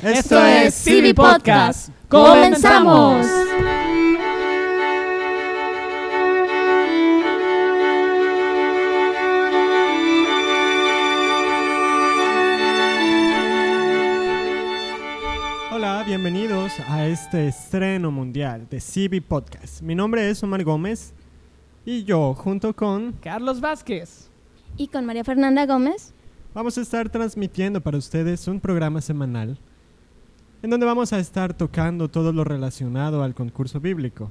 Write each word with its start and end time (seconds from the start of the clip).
Esto 0.00 0.38
es 0.46 0.84
CB 0.84 1.12
Podcast. 1.12 1.88
¡Comenzamos! 2.08 3.26
Hola, 15.72 16.04
bienvenidos 16.06 16.78
a 16.86 17.04
este 17.08 17.48
estreno 17.48 18.12
mundial 18.12 18.68
de 18.70 18.78
CB 18.78 19.20
Podcast. 19.26 19.82
Mi 19.82 19.96
nombre 19.96 20.30
es 20.30 20.40
Omar 20.44 20.62
Gómez 20.62 21.12
y 21.84 22.04
yo, 22.04 22.34
junto 22.34 22.72
con 22.72 23.14
Carlos 23.14 23.60
Vázquez 23.60 24.30
y 24.76 24.86
con 24.86 25.04
María 25.06 25.24
Fernanda 25.24 25.66
Gómez, 25.66 26.14
vamos 26.54 26.78
a 26.78 26.82
estar 26.82 27.08
transmitiendo 27.08 27.80
para 27.80 27.98
ustedes 27.98 28.46
un 28.46 28.60
programa 28.60 29.00
semanal 29.00 29.58
en 30.62 30.70
donde 30.70 30.86
vamos 30.86 31.12
a 31.12 31.18
estar 31.18 31.54
tocando 31.54 32.08
todo 32.08 32.32
lo 32.32 32.44
relacionado 32.44 33.22
al 33.22 33.34
concurso 33.34 33.80
bíblico. 33.80 34.30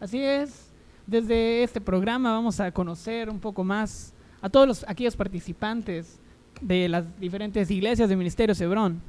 Así 0.00 0.20
es, 0.20 0.70
desde 1.06 1.62
este 1.62 1.80
programa 1.80 2.32
vamos 2.32 2.60
a 2.60 2.70
conocer 2.72 3.30
un 3.30 3.40
poco 3.40 3.64
más 3.64 4.12
a 4.42 4.50
todos 4.50 4.68
los, 4.68 4.84
aquellos 4.88 5.16
participantes 5.16 6.18
de 6.60 6.88
las 6.88 7.04
diferentes 7.18 7.70
iglesias 7.70 8.08
de 8.08 8.16
Ministerio 8.16 8.54
Hebrón. 8.58 9.00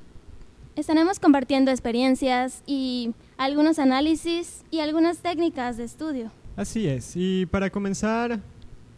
Estaremos 0.75 1.19
compartiendo 1.19 1.71
experiencias 1.71 2.61
y 2.65 3.13
algunos 3.37 3.79
análisis 3.79 4.63
y 4.69 4.79
algunas 4.79 5.17
técnicas 5.17 5.77
de 5.77 5.83
estudio. 5.83 6.31
Así 6.55 6.87
es, 6.87 7.13
y 7.15 7.45
para 7.47 7.69
comenzar 7.69 8.39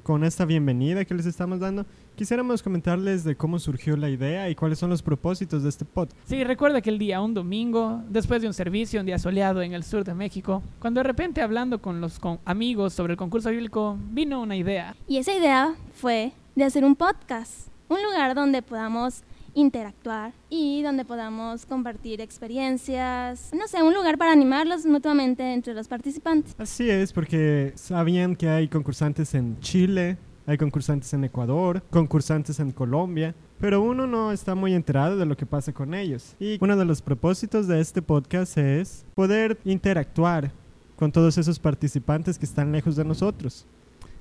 con 0.03 0.23
esta 0.23 0.45
bienvenida 0.45 1.05
que 1.05 1.13
les 1.13 1.25
estamos 1.25 1.59
dando, 1.59 1.85
Quisiéramos 2.19 2.61
comentarles 2.61 3.23
de 3.23 3.37
cómo 3.37 3.59
surgió 3.59 3.95
la 3.95 4.09
idea 4.09 4.49
y 4.49 4.55
cuáles 4.55 4.77
son 4.77 4.89
los 4.89 5.01
propósitos 5.01 5.63
de 5.63 5.69
este 5.69 5.85
podcast. 5.85 6.19
Sí, 6.27 6.43
recuerda 6.43 6.81
que 6.81 6.89
el 6.89 6.99
día, 6.99 7.21
un 7.21 7.33
domingo, 7.33 8.03
después 8.09 8.41
de 8.41 8.47
un 8.49 8.53
servicio, 8.53 8.99
un 8.99 9.05
día 9.05 9.17
soleado 9.17 9.61
en 9.61 9.71
el 9.71 9.85
sur 9.85 10.03
de 10.03 10.13
México, 10.13 10.61
cuando 10.79 10.99
de 10.99 11.05
repente 11.05 11.41
hablando 11.41 11.81
con 11.81 12.01
los 12.01 12.19
amigos 12.43 12.91
sobre 12.91 13.13
el 13.13 13.17
concurso 13.17 13.51
bíblico, 13.51 13.97
vino 14.11 14.41
una 14.41 14.57
idea. 14.57 14.97
Y 15.07 15.15
esa 15.15 15.33
idea 15.33 15.75
fue 15.93 16.33
de 16.55 16.65
hacer 16.65 16.83
un 16.83 16.97
podcast, 16.97 17.69
un 17.87 18.03
lugar 18.03 18.35
donde 18.35 18.63
podamos 18.63 19.23
interactuar 19.53 20.33
y 20.49 20.81
donde 20.81 21.05
podamos 21.05 21.65
compartir 21.65 22.19
experiencias, 22.19 23.49
no 23.53 23.65
sé, 23.69 23.81
un 23.81 23.93
lugar 23.93 24.17
para 24.17 24.33
animarlos 24.33 24.85
mutuamente 24.85 25.53
entre 25.53 25.73
los 25.73 25.87
participantes. 25.87 26.53
Así 26.57 26.89
es, 26.89 27.13
porque 27.13 27.71
sabían 27.75 28.35
que 28.35 28.49
hay 28.49 28.67
concursantes 28.67 29.33
en 29.35 29.57
Chile, 29.61 30.17
hay 30.49 30.57
concursantes 30.57 31.13
en 31.13 31.23
Ecuador, 31.23 31.83
concursantes 31.91 32.59
en 32.59 32.71
Colombia, 32.71 33.35
pero 33.59 33.83
uno 33.83 34.07
no 34.07 34.31
está 34.31 34.55
muy 34.55 34.73
enterado 34.73 35.15
de 35.15 35.27
lo 35.27 35.37
que 35.37 35.45
pasa 35.45 35.71
con 35.71 35.93
ellos. 35.93 36.35
Y 36.39 36.57
uno 36.59 36.75
de 36.75 36.85
los 36.85 37.03
propósitos 37.03 37.67
de 37.67 37.79
este 37.79 38.01
podcast 38.01 38.57
es 38.57 39.05
poder 39.13 39.59
interactuar 39.63 40.51
con 40.95 41.11
todos 41.11 41.37
esos 41.37 41.59
participantes 41.59 42.39
que 42.39 42.47
están 42.47 42.71
lejos 42.71 42.95
de 42.95 43.05
nosotros. 43.05 43.67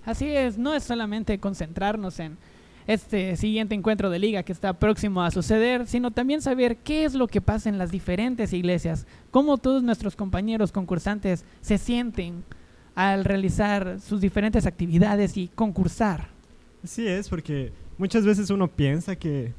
Así 0.05 0.27
es, 0.29 0.59
no 0.59 0.75
es 0.75 0.85
solamente 0.85 1.41
concentrarnos 1.41 2.21
en 2.21 2.37
este 2.87 3.35
siguiente 3.37 3.75
encuentro 3.75 4.11
de 4.11 4.19
liga 4.19 4.43
que 4.43 4.53
está 4.53 4.75
próximo 4.75 5.23
a 5.23 5.31
suceder, 5.31 5.87
sino 5.87 6.11
también 6.11 6.43
saber 6.43 6.77
qué 6.77 7.07
es 7.07 7.15
lo 7.15 7.27
que 7.27 7.41
pasa 7.41 7.71
en 7.71 7.79
las 7.79 7.91
diferentes 7.91 8.53
iglesias, 8.53 9.07
cómo 9.31 9.57
todos 9.57 9.83
nuestros 9.83 10.15
compañeros 10.15 10.73
concursantes 10.73 11.47
se 11.63 11.79
sienten 11.79 12.45
al 12.99 13.25
realizar 13.25 14.01
sus 14.01 14.21
diferentes 14.21 14.67
actividades 14.67 15.37
y 15.37 15.47
concursar. 15.47 16.27
Así 16.83 17.07
es, 17.07 17.29
porque 17.29 17.71
muchas 17.97 18.27
veces 18.27 18.51
uno 18.51 18.67
piensa 18.67 19.15
que 19.15 19.53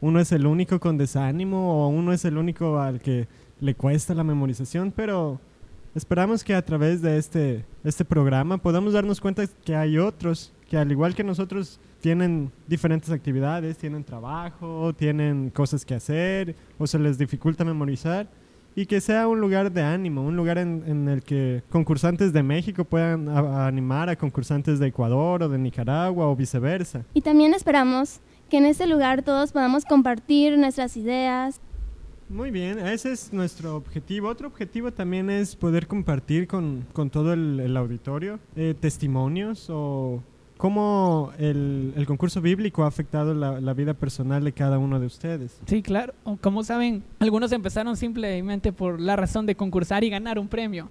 uno 0.00 0.18
es 0.18 0.32
el 0.32 0.46
único 0.46 0.80
con 0.80 0.96
desánimo 0.96 1.74
o 1.74 1.88
uno 1.88 2.14
es 2.14 2.24
el 2.24 2.38
único 2.38 2.80
al 2.80 3.02
que 3.02 3.28
le 3.60 3.74
cuesta 3.74 4.14
la 4.14 4.24
memorización, 4.24 4.94
pero 4.96 5.38
esperamos 5.94 6.42
que 6.42 6.54
a 6.54 6.64
través 6.64 7.02
de 7.02 7.18
este, 7.18 7.66
este 7.84 8.06
programa 8.06 8.56
podamos 8.56 8.94
darnos 8.94 9.20
cuenta 9.20 9.46
que 9.62 9.76
hay 9.76 9.98
otros 9.98 10.50
que 10.70 10.78
al 10.78 10.90
igual 10.90 11.14
que 11.14 11.22
nosotros 11.22 11.78
tienen 12.00 12.50
diferentes 12.66 13.10
actividades, 13.10 13.76
tienen 13.76 14.04
trabajo, 14.04 14.94
tienen 14.94 15.50
cosas 15.50 15.84
que 15.84 15.96
hacer 15.96 16.56
o 16.78 16.86
se 16.86 16.98
les 16.98 17.18
dificulta 17.18 17.62
memorizar 17.62 18.26
y 18.74 18.86
que 18.86 19.00
sea 19.00 19.28
un 19.28 19.40
lugar 19.40 19.72
de 19.72 19.82
ánimo, 19.82 20.22
un 20.22 20.36
lugar 20.36 20.58
en, 20.58 21.08
el 21.08 21.22
que 21.22 21.62
concursantes 21.70 22.32
de 22.32 22.42
México 22.42 22.84
puedan 22.84 23.28
animar 23.28 24.08
a 24.08 24.16
concursantes 24.16 24.78
de 24.78 24.88
Ecuador 24.88 25.42
o 25.42 25.48
de 25.48 25.58
Nicaragua 25.58 26.28
o 26.28 26.36
viceversa. 26.36 27.04
Y 27.14 27.20
también 27.20 27.54
esperamos 27.54 28.20
que 28.48 28.58
en 28.58 28.66
este 28.66 28.86
lugar 28.86 29.22
todos 29.22 29.52
podamos 29.52 29.84
compartir 29.84 30.58
nuestras 30.58 30.96
ideas. 30.96 31.60
Muy 32.28 32.52
bien, 32.52 32.78
ese 32.78 33.12
es 33.12 33.32
nuestro 33.32 33.74
objetivo. 33.74 34.28
Otro 34.28 34.46
objetivo 34.46 34.92
también 34.92 35.30
es 35.30 35.56
poder 35.56 35.88
compartir 35.88 36.46
con, 36.46 36.86
todo 37.10 37.32
el, 37.32 37.76
auditorio 37.76 38.38
eh, 38.54 38.74
testimonios 38.78 39.66
o 39.68 40.22
cómo 40.60 41.32
el, 41.38 42.04
concurso 42.06 42.42
bíblico 42.42 42.84
ha 42.84 42.86
afectado 42.86 43.32
la, 43.32 43.72
vida 43.72 43.94
personal 43.94 44.44
de 44.44 44.52
cada 44.52 44.78
uno 44.78 45.00
de 45.00 45.06
ustedes. 45.06 45.58
Sí, 45.64 45.80
claro. 45.80 46.12
Como 46.42 46.62
saben, 46.64 47.02
algunos 47.18 47.50
empezaron 47.52 47.96
simplemente 47.96 48.70
por 48.70 49.00
la 49.00 49.16
razón 49.16 49.46
de 49.46 49.54
concursar 49.54 50.04
y 50.04 50.10
ganar 50.10 50.38
un 50.38 50.48
premio. 50.48 50.90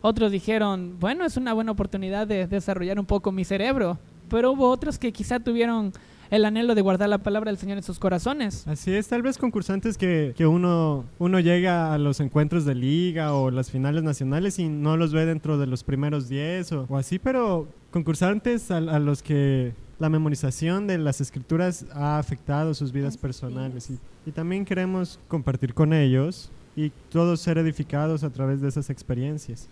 Otros 0.00 0.32
dijeron, 0.32 0.96
bueno, 0.98 1.26
es 1.26 1.36
una 1.36 1.52
buena 1.52 1.72
oportunidad 1.72 2.26
de 2.26 2.46
desarrollar 2.46 2.98
un 2.98 3.04
poco 3.04 3.30
mi 3.30 3.44
cerebro. 3.44 3.98
Pero 4.30 4.52
hubo 4.52 4.70
otros 4.70 4.98
que 4.98 5.12
quizá 5.12 5.38
tuvieron 5.38 5.92
el 6.30 6.44
anhelo 6.44 6.74
de 6.74 6.82
guardar 6.82 7.08
la 7.08 7.18
palabra 7.18 7.50
del 7.50 7.58
Señor 7.58 7.78
en 7.78 7.82
sus 7.82 7.98
corazones. 7.98 8.66
Así 8.68 8.92
es, 8.92 9.08
tal 9.08 9.22
vez 9.22 9.36
concursantes 9.36 9.98
que, 9.98 10.32
que 10.36 10.46
uno, 10.46 11.04
uno 11.18 11.40
llega 11.40 11.92
a 11.92 11.98
los 11.98 12.20
encuentros 12.20 12.64
de 12.64 12.74
liga 12.74 13.34
o 13.34 13.50
las 13.50 13.70
finales 13.70 14.02
nacionales 14.02 14.58
y 14.58 14.68
no 14.68 14.96
los 14.96 15.12
ve 15.12 15.26
dentro 15.26 15.58
de 15.58 15.66
los 15.66 15.82
primeros 15.82 16.28
10 16.28 16.72
o, 16.72 16.96
así, 16.96 17.18
pero 17.18 17.68
concursantes 17.90 18.70
a, 18.70 18.80
los 18.80 19.22
que 19.22 19.72
la 19.98 20.08
memorización 20.08 20.86
de 20.86 20.98
las 20.98 21.20
escrituras 21.20 21.84
ha 21.92 22.18
afectado 22.18 22.74
sus 22.74 22.92
vidas 22.92 23.16
personales 23.16 23.90
y, 23.90 23.98
y 24.24 24.32
también 24.32 24.64
queremos 24.64 25.18
compartir 25.28 25.74
con 25.74 25.92
ellos 25.92 26.50
y 26.76 26.90
todos 27.10 27.40
ser 27.40 27.58
edificados 27.58 28.22
a 28.22 28.30
través 28.30 28.60
de 28.60 28.68
esas 28.68 28.88
experiencias. 28.88 29.68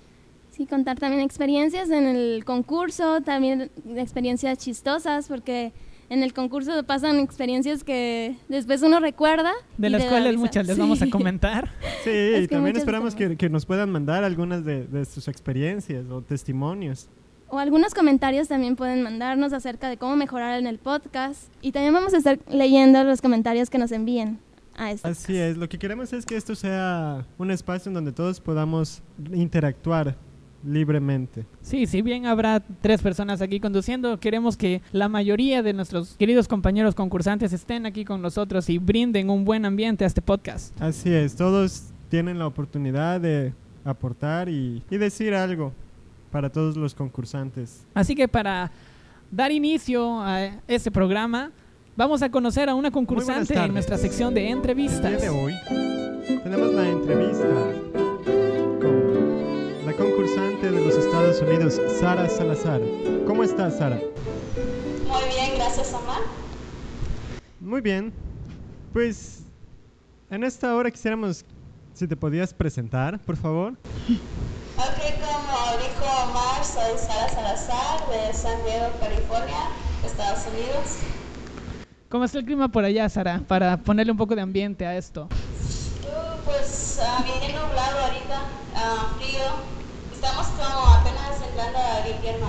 Sí, 0.50 0.66
contar 0.66 0.98
también 0.98 1.22
experiencias 1.22 1.88
en 1.90 2.04
el 2.04 2.44
concurso, 2.44 3.20
también 3.20 3.70
experiencias 3.96 4.58
chistosas, 4.58 5.28
porque 5.28 5.72
en 6.10 6.22
el 6.22 6.32
concurso 6.32 6.82
pasan 6.84 7.18
experiencias 7.20 7.84
que 7.84 8.36
después 8.48 8.82
uno 8.82 9.00
recuerda. 9.00 9.52
De 9.76 9.90
las 9.90 10.04
cuales 10.04 10.36
muchas 10.36 10.66
les 10.66 10.78
vamos 10.78 11.02
a 11.02 11.10
comentar. 11.10 11.70
Sí, 12.04 12.10
y 12.10 12.48
también 12.48 12.76
esperamos 12.76 13.14
que, 13.14 13.36
que, 13.36 13.48
nos 13.48 13.66
puedan 13.66 13.90
mandar 13.90 14.24
algunas 14.24 14.64
de, 14.64 14.86
de, 14.86 15.04
sus 15.04 15.28
experiencias 15.28 16.06
o 16.10 16.22
testimonios. 16.22 17.08
O 17.48 17.58
algunos 17.58 17.94
comentarios 17.94 18.48
también 18.48 18.76
pueden 18.76 19.02
mandarnos 19.02 19.52
acerca 19.52 19.88
de 19.88 19.96
cómo 19.96 20.16
mejorar 20.16 20.58
en 20.58 20.66
el 20.66 20.78
podcast. 20.78 21.52
Y 21.62 21.72
también 21.72 21.94
vamos 21.94 22.14
a 22.14 22.18
estar 22.18 22.38
leyendo 22.48 23.02
los 23.04 23.22
comentarios 23.22 23.70
que 23.70 23.78
nos 23.78 23.92
envíen. 23.92 24.38
A 24.76 24.92
este 24.92 25.08
Así 25.08 25.36
es, 25.36 25.56
lo 25.56 25.68
que 25.68 25.76
queremos 25.76 26.12
es 26.12 26.24
que 26.24 26.36
esto 26.36 26.54
sea 26.54 27.26
un 27.36 27.50
espacio 27.50 27.90
en 27.90 27.94
donde 27.94 28.12
todos 28.12 28.40
podamos 28.40 29.02
interactuar 29.32 30.16
libremente. 30.64 31.46
Sí, 31.60 31.86
si 31.86 32.02
bien 32.02 32.26
habrá 32.26 32.60
tres 32.60 33.02
personas 33.02 33.40
aquí 33.40 33.60
conduciendo, 33.60 34.18
queremos 34.18 34.56
que 34.56 34.82
la 34.92 35.08
mayoría 35.08 35.62
de 35.62 35.72
nuestros 35.72 36.16
queridos 36.16 36.48
compañeros 36.48 36.94
concursantes 36.94 37.52
estén 37.52 37.86
aquí 37.86 38.04
con 38.04 38.22
nosotros 38.22 38.68
y 38.68 38.78
brinden 38.78 39.30
un 39.30 39.44
buen 39.44 39.64
ambiente 39.64 40.04
a 40.04 40.06
este 40.06 40.22
podcast. 40.22 40.80
Así 40.80 41.12
es, 41.12 41.36
todos 41.36 41.90
tienen 42.08 42.38
la 42.38 42.46
oportunidad 42.46 43.20
de 43.20 43.52
aportar 43.84 44.48
y, 44.48 44.82
decir 44.90 45.34
algo 45.34 45.72
para 46.30 46.50
todos 46.50 46.76
los 46.76 46.94
concursantes. 46.94 47.86
Así 47.94 48.14
que 48.14 48.28
para 48.28 48.70
dar 49.30 49.52
inicio 49.52 50.20
a 50.20 50.60
este 50.66 50.90
programa, 50.90 51.52
vamos 51.96 52.22
a 52.22 52.30
conocer 52.30 52.68
a 52.68 52.74
una 52.74 52.90
concursante 52.90 53.54
en 53.54 53.72
nuestra 53.72 53.96
sección 53.96 54.34
de 54.34 54.50
entrevistas. 54.50 55.22
de 55.22 55.28
hoy 55.28 55.54
tenemos 56.42 56.72
la 56.74 56.88
entrevista 56.88 58.07
Estados 60.98 61.40
Unidos, 61.40 61.80
Sara 62.00 62.28
Salazar. 62.28 62.80
¿Cómo 63.24 63.44
estás, 63.44 63.78
Sara? 63.78 64.00
Muy 65.06 65.28
bien, 65.28 65.54
gracias, 65.54 65.94
Omar. 65.94 66.22
Muy 67.60 67.80
bien. 67.80 68.12
Pues 68.92 69.44
en 70.28 70.42
esta 70.42 70.74
hora 70.74 70.90
quisiéramos, 70.90 71.44
si 71.94 72.08
te 72.08 72.16
podías 72.16 72.52
presentar, 72.52 73.20
por 73.20 73.36
favor. 73.36 73.74
Ok, 74.76 74.98
como 75.20 75.78
dijo 75.78 76.30
Omar, 76.30 76.64
soy 76.64 76.98
Sara 76.98 77.28
Salazar 77.28 78.00
de 78.10 78.34
San 78.34 78.60
Diego, 78.64 78.90
California, 78.98 79.70
Estados 80.04 80.46
Unidos. 80.48 80.98
¿Cómo 82.08 82.24
está 82.24 82.38
el 82.38 82.44
clima 82.44 82.72
por 82.72 82.84
allá, 82.84 83.08
Sara? 83.08 83.40
Para 83.46 83.76
ponerle 83.76 84.10
un 84.10 84.18
poco 84.18 84.34
de 84.34 84.40
ambiente 84.42 84.84
a 84.84 84.96
esto. 84.96 85.28
Uh, 86.02 86.44
pues 86.44 87.00
uh, 87.00 87.22
bien 87.22 87.54
nublado 87.54 87.98
ahorita, 88.00 88.42
uh, 88.74 89.18
frío, 89.20 89.78
Estamos 90.20 90.48
como 90.48 90.87
entrando 91.58 91.78
al 91.78 92.08
invierno. 92.08 92.46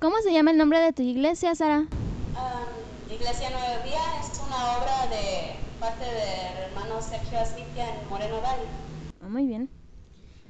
¿Cómo 0.00 0.16
se 0.22 0.32
llama 0.32 0.50
el 0.50 0.56
nombre 0.56 0.80
de 0.80 0.92
tu 0.92 1.02
iglesia, 1.02 1.54
Sara? 1.54 1.78
Um, 1.78 3.12
iglesia 3.12 3.50
Nueva 3.50 3.84
Vía 3.84 4.20
es 4.20 4.40
una 4.44 4.78
obra 4.78 5.06
de 5.10 5.54
parte 5.78 6.04
del 6.04 6.64
hermano 6.64 7.00
Sergio 7.00 7.38
Asnitia 7.38 7.94
en 7.94 8.08
Moreno 8.08 8.40
Valley. 8.40 8.66
Ah, 9.22 9.28
muy 9.28 9.46
bien. 9.46 9.68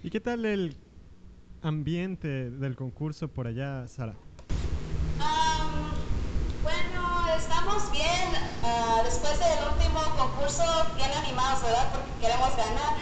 ¿Y 0.03 0.11
qué 0.11 0.21
tal 0.21 0.47
el 0.47 0.75
ambiente 1.61 2.51
del 2.51 2.77
concurso 2.77 3.29
por 3.29 3.47
allá, 3.47 3.87
Sara? 3.89 4.15
Am, 5.21 5.93
bueno, 6.63 7.27
estamos 7.37 7.93
bien. 7.93 8.29
Ah, 8.63 9.03
después 9.05 9.39
del 9.39 9.69
último 9.71 10.01
concurso, 10.17 10.65
bien 10.97 11.11
animados, 11.13 11.63
¿verdad? 11.63 11.93
Porque 11.93 12.27
queremos 12.27 12.57
ganar. 12.57 12.97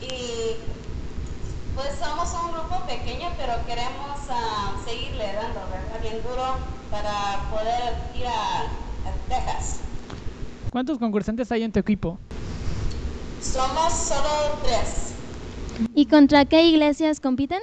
y 0.00 0.71
pues 1.74 1.88
somos 1.98 2.28
un 2.44 2.52
grupo 2.52 2.86
pequeño, 2.86 3.28
pero 3.36 3.54
queremos 3.66 4.18
ah, 4.30 4.74
seguirle 4.84 5.32
dando, 5.32 5.60
¿verdad? 5.70 6.00
Bien 6.00 6.22
duro 6.22 6.56
para 6.90 7.48
poder 7.50 7.94
ir 8.14 8.26
a, 8.26 8.62
a 8.62 9.12
Texas. 9.28 9.78
¿Cuántos 10.70 10.98
concursantes 10.98 11.50
hay 11.52 11.62
en 11.62 11.72
tu 11.72 11.80
equipo? 11.80 12.18
Somos 13.42 13.92
solo 13.92 14.58
tres. 14.62 15.12
¿Y 15.94 16.06
contra 16.06 16.44
qué 16.44 16.62
iglesias 16.64 17.20
compiten? 17.20 17.60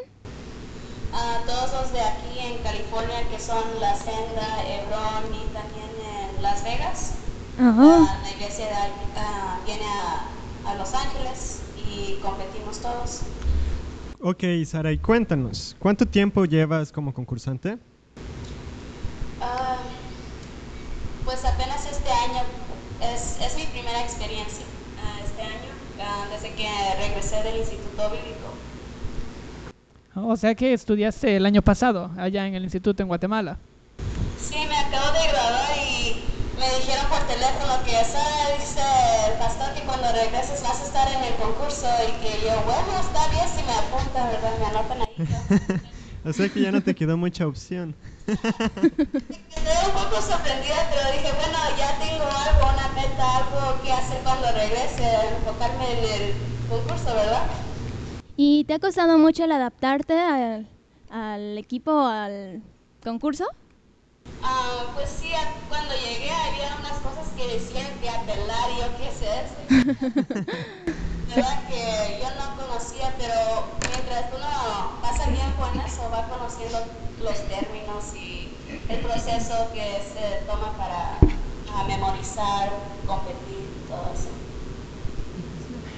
Todos 1.45 1.73
los 1.73 1.91
de 1.93 2.01
aquí 2.01 2.39
en 2.39 2.57
California, 2.59 3.27
que 3.29 3.39
son 3.39 3.63
La 3.79 3.95
Senda, 3.95 4.63
Hebron 4.63 5.33
y 5.33 5.43
también 5.53 5.89
en 6.35 6.43
Las 6.43 6.63
Vegas. 6.63 7.13
Ah, 7.59 8.19
la 8.23 8.31
iglesia 8.31 8.65
de 8.67 8.73
ah, 9.17 9.57
viene 9.65 9.85
a, 9.85 10.69
a 10.69 10.75
Los 10.75 10.93
Ángeles 10.93 11.61
y 11.75 12.19
competimos 12.21 12.79
todos. 12.79 13.21
Ok, 14.21 14.43
Sara, 14.65 14.91
y 14.91 14.97
cuéntanos, 14.97 15.77
¿cuánto 15.79 16.05
tiempo 16.05 16.43
llevas 16.43 16.91
como 16.91 17.13
concursante? 17.13 17.77
Ah, 19.39 19.77
pues 21.23 21.45
apenas 21.45 21.89
este 21.89 22.11
año, 22.11 22.41
es, 23.01 23.39
es 23.39 23.55
mi 23.55 23.65
primera 23.67 24.01
experiencia 24.03 24.65
ah, 25.01 25.19
este 25.23 25.41
año, 25.41 25.71
ah, 26.01 26.27
desde 26.31 26.53
que 26.53 26.67
regresé 26.99 27.41
del 27.43 27.59
Instituto 27.59 28.09
Bíblico. 28.09 28.53
O 30.15 30.35
sea 30.35 30.53
que 30.53 30.73
estudiaste 30.73 31.37
el 31.37 31.45
año 31.45 31.61
pasado 31.61 32.11
allá 32.17 32.45
en 32.45 32.55
el 32.55 32.63
instituto 32.63 33.01
en 33.01 33.07
Guatemala. 33.07 33.57
Sí, 34.37 34.57
me 34.67 34.75
acabo 34.75 35.13
de 35.13 35.31
graduar 35.31 35.77
y 35.77 36.15
me 36.59 36.65
dijeron 36.77 37.05
por 37.07 37.19
teléfono 37.19 37.85
que 37.85 38.03
Sara 38.03 38.57
dice 38.59 39.08
cuando 39.99 40.17
regreses 40.17 40.63
vas 40.63 40.81
a 40.81 40.85
estar 40.85 41.07
en 41.11 41.23
el 41.23 41.35
concurso 41.35 41.87
y 42.07 42.11
que 42.23 42.45
yo, 42.45 42.61
bueno, 42.63 42.99
está 42.99 43.27
bien 43.29 43.47
si 43.47 43.63
me 43.63 43.73
apuntan, 43.73 44.29
¿verdad? 44.31 44.59
Me 44.59 44.65
anotan 44.65 45.01
ahí. 45.01 45.81
o 46.25 46.33
sea 46.33 46.49
que 46.49 46.61
ya 46.61 46.71
no 46.71 46.81
te 46.81 46.95
quedó 46.95 47.17
mucha 47.17 47.47
opción. 47.47 47.95
Quedé 48.25 49.85
un 49.87 49.93
poco 49.93 50.21
sorprendida, 50.21 50.75
pero 50.89 51.11
dije, 51.11 51.33
bueno, 51.35 51.57
ya 51.77 51.97
tengo 51.99 52.23
algo, 52.23 52.73
una 52.73 52.87
meta, 52.93 53.37
algo 53.37 53.81
que 53.83 53.91
hacer 53.91 54.21
cuando 54.23 54.47
regrese, 54.53 55.03
enfocarme 55.37 55.91
en 55.91 56.21
el 56.21 56.33
concurso, 56.67 57.13
¿verdad? 57.13 57.43
¿Y 58.37 58.63
te 58.65 58.75
ha 58.75 58.79
costado 58.79 59.17
mucho 59.17 59.43
el 59.43 59.51
adaptarte 59.51 60.17
al, 60.17 60.69
al 61.09 61.57
equipo, 61.57 61.91
al 62.05 62.61
concurso? 63.03 63.45
Ah, 64.41 64.91
pues 64.95 65.09
sí, 65.09 65.29
cuando 65.67 65.93
llegué 65.95 66.31
había 66.31 66.75
unas 66.79 66.99
cosas 66.99 67.27
que 67.35 67.47
decían 67.47 67.87
que 68.01 68.09
apelar 68.09 68.69
y 68.71 68.79
yo 68.79 68.97
qué 68.97 69.07
es 69.09 69.21
eso. 69.21 69.55
¿Verdad? 71.29 71.67
Que 71.67 72.19
yo 72.21 72.29
no 72.39 72.55
conocía, 72.61 73.13
pero 73.17 73.67
mientras 73.87 74.25
uno 74.35 74.99
pasa 75.01 75.25
tiempo 75.25 75.69
en 75.73 75.81
eso, 75.81 76.09
va 76.11 76.27
conociendo 76.27 76.79
los 77.21 77.37
términos 77.47 78.15
y 78.15 78.49
el 78.89 78.99
proceso 78.99 79.69
que 79.73 80.01
se 80.01 80.45
toma 80.47 80.73
para 80.77 81.19
memorizar, 81.87 82.71
competir, 83.05 83.67
todo 83.87 84.11
eso. 84.13 84.29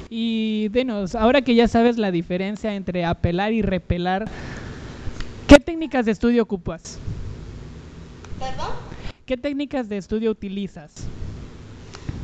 Y 0.10 0.68
denos, 0.70 1.16
ahora 1.16 1.42
que 1.42 1.56
ya 1.56 1.68
sabes 1.68 1.98
la 1.98 2.12
diferencia 2.12 2.76
entre 2.76 3.06
apelar 3.06 3.54
y 3.54 3.62
repelar, 3.62 4.30
¿qué 5.48 5.60
técnicas 5.60 6.06
de 6.06 6.12
estudio 6.12 6.44
ocupas? 6.44 7.00
¿Perdón? 8.42 8.74
¿Qué 9.28 9.38
técnicas 9.38 9.88
de 9.88 9.98
estudio 9.98 10.32
utilizas? 10.32 10.92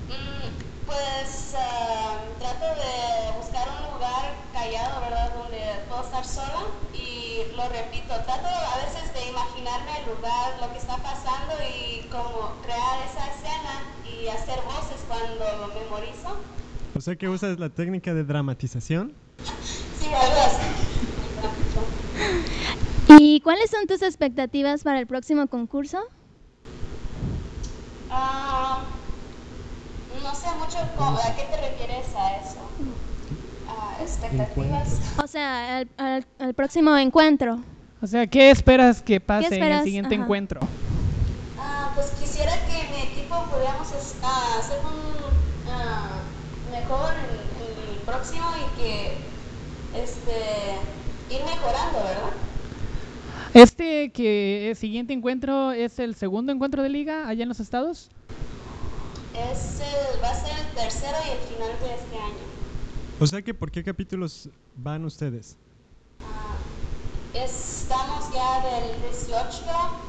Mm, 0.09 0.49
Pues 0.87 1.53
ah, 1.55 2.17
trato 2.39 2.65
de 2.65 3.37
buscar 3.37 3.67
un 3.69 3.93
lugar 3.93 4.33
callado, 4.51 5.01
¿verdad? 5.01 5.31
Donde 5.37 5.59
puedo 5.87 6.01
estar 6.01 6.25
sola 6.25 6.65
y 6.95 7.55
lo 7.55 7.69
repito, 7.69 8.15
trato 8.25 8.47
a 8.47 8.77
veces 8.83 9.13
de 9.13 9.29
imaginarme 9.29 9.91
el 10.01 10.15
lugar, 10.15 10.59
lo 10.59 10.73
que 10.73 10.79
está 10.79 10.97
pasando 10.97 11.53
y 11.69 12.01
como 12.09 12.53
crear 12.63 12.97
esa 13.05 13.23
escena 13.37 13.85
y 14.03 14.27
hacer 14.29 14.59
voces 14.65 14.97
cuando 15.07 15.45
lo 15.45 15.67
memorizo. 15.79 16.35
O 16.95 17.01
sea 17.01 17.15
que 17.15 17.29
usas 17.29 17.59
la 17.59 17.69
técnica 17.69 18.15
de 18.15 18.23
dramatización. 18.23 19.13
Sí, 19.99 20.07
algo 20.07 20.41
así. 20.41 20.65
¿Y 23.37 23.41
cuáles 23.41 23.69
son 23.69 23.85
tus 23.85 24.01
expectativas 24.01 24.81
para 24.81 24.97
el 24.99 25.05
próximo 25.05 25.45
concurso? 25.45 25.99
Ah, 28.09 28.83
no 30.09 30.33
sé 30.33 30.47
mucho 30.57 30.79
cómo- 30.97 31.11
a 31.19 31.35
qué 31.35 31.43
te 31.43 31.69
refieres 31.69 32.07
a 32.15 32.37
eso. 32.37 32.67
Expectativas. 34.01 34.99
O 35.23 35.27
sea, 35.27 35.77
al, 35.77 35.87
al- 35.97 36.25
al 36.39 36.53
próximo 36.55 36.97
encuentro. 36.97 37.63
O 38.01 38.07
sea, 38.07 38.25
¿qué 38.25 38.49
esperas 38.49 39.03
que 39.03 39.21
pase 39.21 39.55
en 39.57 39.63
el 39.65 39.83
siguiente 39.83 40.15
Ajá. 40.15 40.23
encuentro? 40.23 40.59
Ah, 41.59 41.91
pues 41.93 42.09
quisiera 42.19 42.53
que 42.65 42.87
mi 42.91 43.01
equipo 43.03 43.35
pudiéramos 43.51 43.87
ah, 44.23 44.55
hacer 44.57 44.79
un 44.83 46.71
mejor 46.71 47.13
en, 47.19 47.61
en 47.61 47.89
el 47.89 47.97
próximo 47.99 48.47
y 48.65 48.81
que 48.81 49.29
este 49.93 50.79
ir 51.29 51.43
mejorando, 51.43 51.99
¿verdad? 51.99 52.46
Este 53.57 54.11
que 54.11 54.69
el 54.69 54.75
siguiente 54.75 55.13
encuentro 55.13 55.71
es 55.71 55.97
el 55.97 56.13
segundo 56.13 56.51
encuentro 56.51 56.83
de 56.83 56.89
liga 56.89 57.27
allá 57.27 57.41
en 57.41 57.49
los 57.49 57.59
estados. 57.59 58.09
Es 59.33 59.79
el- 59.79 60.23
va 60.23 60.29
a 60.29 60.35
ser 60.35 60.53
el 60.59 60.75
tercero 60.75 61.17
y 61.27 61.31
el 61.31 61.39
final 61.55 61.79
de 61.79 61.95
este 61.95 62.15
año. 62.17 62.45
O 63.19 63.25
sea 63.25 63.41
que 63.41 63.55
¿por 63.55 63.71
qué 63.71 63.83
capítulos 63.83 64.47
van 64.75 65.05
ustedes? 65.05 65.57
Ah, 66.21 66.55
estamos 67.33 68.31
ya 68.31 68.61
del 68.61 69.01
18, 69.09 69.65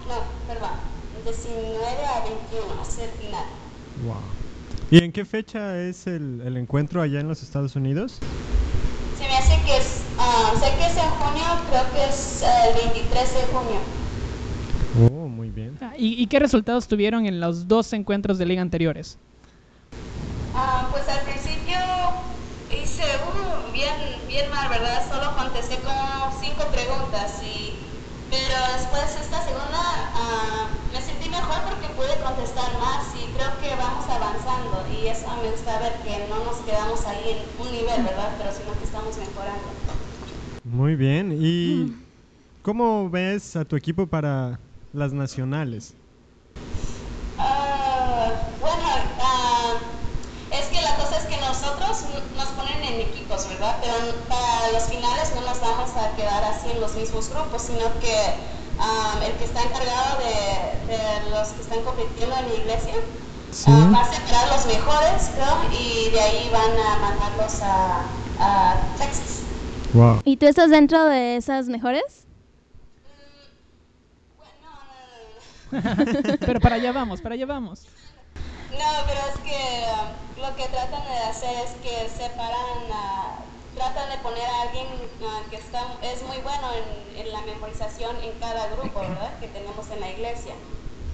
no, 0.08 0.24
perdón, 0.46 0.70
19 1.24 2.04
a 2.04 2.24
21, 2.24 2.82
es 2.82 2.98
el 2.98 3.10
final. 3.12 3.44
Wow. 4.04 4.16
¿Y 4.90 5.02
en 5.02 5.10
qué 5.10 5.24
fecha 5.24 5.80
es 5.80 6.06
el, 6.06 6.42
el 6.44 6.58
encuentro 6.58 7.00
allá 7.00 7.20
en 7.20 7.28
los 7.28 7.42
Estados 7.42 7.76
Unidos? 7.76 8.18
Se 9.18 9.24
me 9.24 9.36
hace 9.38 9.56
que 9.64 9.76
es, 9.78 9.97
sé 10.56 10.74
que 10.76 10.86
es 10.86 10.96
en 10.96 11.10
junio, 11.10 11.44
creo 11.70 11.92
que 11.92 12.04
es 12.08 12.42
eh, 12.42 12.70
el 12.70 12.90
23 12.92 13.34
de 13.34 13.40
junio. 13.52 13.80
Oh, 15.12 15.28
muy 15.28 15.50
bien. 15.50 15.76
Ah, 15.80 15.92
¿Y, 15.96 16.22
y 16.22 16.26
qué 16.26 16.38
resultados 16.38 16.88
tuvieron 16.88 17.26
en 17.26 17.40
los 17.40 17.68
dos 17.68 17.92
encuentros 17.92 18.38
de 18.38 18.46
liga 18.46 18.62
anteriores? 18.62 19.18
Ah, 20.54 20.88
pues 20.90 21.08
al 21.08 21.20
principio 21.20 21.76
hice 22.70 23.04
uh, 23.04 23.72
bien, 23.72 23.94
bien 24.26 24.50
mal, 24.50 24.68
¿verdad? 24.68 25.02
Solo 25.08 25.36
contesté 25.36 25.76
como 25.76 26.32
cinco 26.40 26.64
preguntas, 26.72 27.42
y, 27.42 27.74
pero 28.30 28.58
después 28.76 29.04
esta 29.20 29.42
segunda 29.44 29.78
ah, 30.14 30.68
me 30.92 31.00
sentí 31.00 31.28
mejor 31.28 31.62
porque 31.62 31.88
pude 31.94 32.16
contestar 32.24 32.72
más 32.80 33.06
y 33.14 33.26
creo 33.36 33.52
que 33.60 33.70
vamos 33.76 34.04
avanzando 34.08 34.84
y 34.90 35.06
eso 35.06 35.28
me 35.42 35.50
gusta 35.50 35.78
ver 35.78 35.94
que 36.02 36.26
no 36.28 36.44
nos 36.44 36.56
quedamos 36.66 37.04
ahí 37.06 37.38
en 37.38 37.62
un 37.62 37.70
nivel, 37.72 38.02
¿verdad? 38.02 38.34
Pero 38.38 38.50
sino 38.52 38.72
que 38.78 38.84
estamos 38.84 39.16
mejorando. 39.16 39.87
Muy 40.70 40.96
bien. 40.96 41.34
¿Y 41.40 41.92
cómo 42.62 43.08
ves 43.08 43.56
a 43.56 43.64
tu 43.64 43.74
equipo 43.76 44.06
para 44.06 44.60
las 44.92 45.12
nacionales? 45.14 45.94
Ah, 47.38 48.32
bueno, 48.60 48.84
ah, 49.22 49.74
es 50.50 50.66
que 50.66 50.80
la 50.82 50.94
cosa 50.96 51.16
es 51.18 51.24
que 51.24 51.36
nosotros 51.40 52.04
nos 52.36 52.48
ponen 52.48 52.82
en 52.84 53.00
equipos, 53.00 53.48
¿verdad? 53.48 53.76
Pero 53.80 53.94
para 54.28 54.72
los 54.72 54.82
finales 54.84 55.32
no 55.34 55.40
nos 55.42 55.60
vamos 55.60 55.90
a 55.96 56.14
quedar 56.16 56.44
así 56.44 56.70
en 56.70 56.80
los 56.80 56.94
mismos 56.96 57.30
grupos, 57.30 57.62
sino 57.62 57.98
que 58.00 58.14
ah, 58.78 59.18
el 59.24 59.32
que 59.36 59.44
está 59.44 59.62
encargado 59.62 60.18
de, 60.18 60.92
de 60.92 61.30
los 61.30 61.48
que 61.50 61.62
están 61.62 61.82
compitiendo 61.82 62.36
en 62.36 62.48
la 62.48 62.54
iglesia 62.54 62.94
Sí. 63.50 63.70
ah, 63.72 63.90
va 63.94 64.00
a 64.02 64.12
separar 64.12 64.46
los 64.48 64.66
mejores, 64.66 65.30
creo, 65.34 65.56
y 65.72 66.10
de 66.10 66.20
ahí 66.20 66.50
van 66.52 66.78
a 66.78 66.98
mandarlos 67.00 67.62
a, 67.62 68.04
a. 68.38 68.67
Wow. 69.92 70.22
¿Y 70.24 70.36
tú 70.36 70.46
estás 70.46 70.70
dentro 70.70 71.04
de 71.06 71.36
esas 71.36 71.68
mejores? 71.68 72.26
Pero 76.44 76.60
para 76.60 76.76
allá 76.76 76.92
vamos, 76.92 77.20
para 77.20 77.34
allá 77.34 77.46
vamos. 77.46 77.88
No, 78.70 78.84
pero 79.06 79.20
es 79.32 79.38
que 79.40 79.86
um, 79.92 80.42
lo 80.42 80.54
que 80.56 80.68
tratan 80.68 81.02
de 81.08 81.18
hacer 81.30 81.54
es 81.64 81.72
que 81.82 82.08
separan, 82.10 82.90
tratan 83.74 84.10
de 84.10 84.18
poner 84.18 84.44
a 84.44 84.62
alguien 84.62 84.86
ah, 85.22 85.42
que 85.50 85.56
está, 85.56 85.98
es 86.02 86.22
muy 86.22 86.38
bueno 86.38 86.68
en, 86.74 87.16
en 87.26 87.32
la 87.32 87.40
memorización 87.42 88.16
en 88.22 88.38
cada 88.38 88.68
grupo, 88.68 89.00
¿verdad? 89.00 89.38
Que 89.38 89.48
tenemos 89.48 89.90
en 89.90 90.00
la 90.00 90.10
iglesia. 90.10 90.54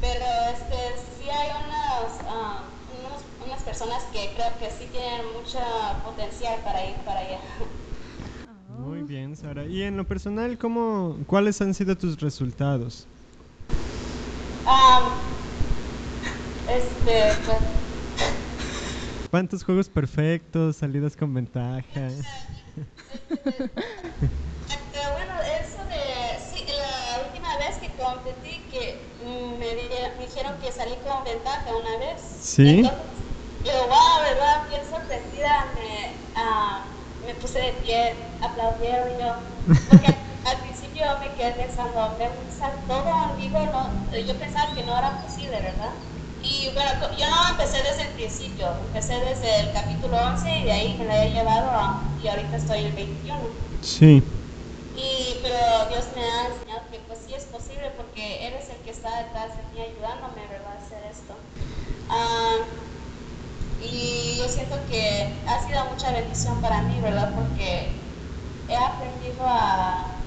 Pero 0.01 0.25
este, 0.53 0.77
sí 1.17 1.31
hay 1.31 1.51
unas, 1.65 2.23
ah, 2.29 2.71
unos- 2.89 3.25
unas 3.41 3.63
personas 3.63 4.03
que 4.13 4.33
creo 4.35 4.59
que 4.59 4.71
sí 4.71 4.89
tienen 4.91 5.33
mucho 5.33 5.61
potencial 6.05 6.61
para 6.65 6.85
ir 6.85 6.97
para 7.05 7.21
allá. 7.21 7.41
Muy 8.85 9.03
bien, 9.03 9.37
Sara. 9.37 9.67
Y 9.67 9.83
en 9.83 9.97
lo 9.97 10.07
personal, 10.07 10.59
¿cómo, 10.59 11.19
¿cuáles 11.27 11.61
han 11.61 11.75
sido 11.75 11.97
tus 11.97 12.21
resultados? 12.21 13.09
Am, 14.67 15.05
este, 16.67 17.33
pues, 17.45 17.63
¿Cuántos 19.31 19.65
juegos 19.65 19.89
perfectos, 19.89 20.77
salidas 20.77 21.17
con 21.17 21.35
ventaja? 21.35 22.13
Este, 24.69 24.99
bueno, 25.13 25.33
eso 25.61 25.85
de, 25.87 26.39
sí, 26.39 26.65
la 26.67 27.27
última 27.27 27.57
vez 27.59 27.77
que 27.79 27.91
competí, 28.03 28.69
que 28.71 29.17
mm, 29.25 29.59
me, 29.59 29.67
di- 29.75 29.89
me 30.19 30.27
dijeron 30.27 30.59
que 30.59 30.73
salí 30.73 30.95
con 31.07 31.25
ventaja 31.25 31.71
una 31.77 31.99
vez. 31.99 32.21
¿Sí? 32.41 32.81
Entonces, 32.81 33.25
yo, 33.63 33.73
wow, 33.73 34.23
¿verdad? 34.23 34.69
Bien 34.69 34.83
sorprendida, 34.89 35.73
me, 35.75 36.31
ah, 36.35 36.94
me 37.27 37.35
puse 37.35 37.59
de 37.61 37.73
pie, 37.85 38.15
aplaudieron 38.41 39.11
y 39.11 39.23
yo, 39.23 39.35
porque 39.89 40.07
al, 40.07 40.17
al 40.45 40.57
principio 40.59 41.05
me 41.21 41.33
quedé 41.35 41.53
pensando, 41.53 42.17
me 42.19 42.29
gusta 42.29 42.73
todo 42.87 43.31
en 43.31 43.37
vivo, 43.39 43.59
no, 43.73 44.17
yo 44.19 44.35
pensaba 44.37 44.75
que 44.75 44.83
no 44.83 44.97
era 44.99 45.23
posible, 45.23 45.61
¿verdad? 45.61 45.91
Y 46.43 46.71
bueno, 46.75 46.91
yo 47.17 47.31
no 47.31 47.49
empecé 47.49 47.83
desde 47.83 48.03
el 48.03 48.09
principio, 48.09 48.69
empecé 48.89 49.19
desde 49.21 49.61
el 49.61 49.73
capítulo 49.73 50.19
11 50.19 50.59
y 50.59 50.65
de 50.65 50.73
ahí 50.73 50.97
me 50.99 51.07
la 51.07 51.25
he 51.25 51.31
llevado 51.31 51.71
a, 51.71 52.03
y 52.23 52.29
ahorita 52.29 52.57
estoy 52.57 52.81
en 52.81 52.87
el 52.87 52.93
21. 52.93 53.39
Sí. 53.81 54.23
Y, 54.97 55.39
pero 55.43 55.89
Dios 55.89 56.05
me 56.15 56.23
ha 56.23 56.47
enseñado 56.47 56.83
que 56.93 56.99
pues 57.09 57.21
sí 57.27 57.35
es 57.35 57.45
posible 57.45 57.91
porque 57.97 58.47
eres 58.47 58.69
el 58.69 58.77
que 58.85 58.91
está 58.91 59.23
detrás 59.23 59.57
de 59.57 59.63
mí 59.73 59.81
ayudándome, 59.81 60.47
¿verdad? 60.51 60.77
A 60.79 60.85
hacer 60.85 61.03
esto. 61.11 61.35
Ah, 62.11 62.59
y 63.83 64.37
yo 64.39 64.49
siento 64.49 64.77
que 64.91 65.24
ha 65.47 65.67
sido 65.67 65.85
mucha 65.87 66.13
bendición 66.13 66.61
para 66.61 66.83
mí, 66.83 67.01
¿verdad? 67.01 67.35
Porque 67.35 68.01
he 68.69 68.77
aprendido 68.77 69.45
a, 69.47 70.23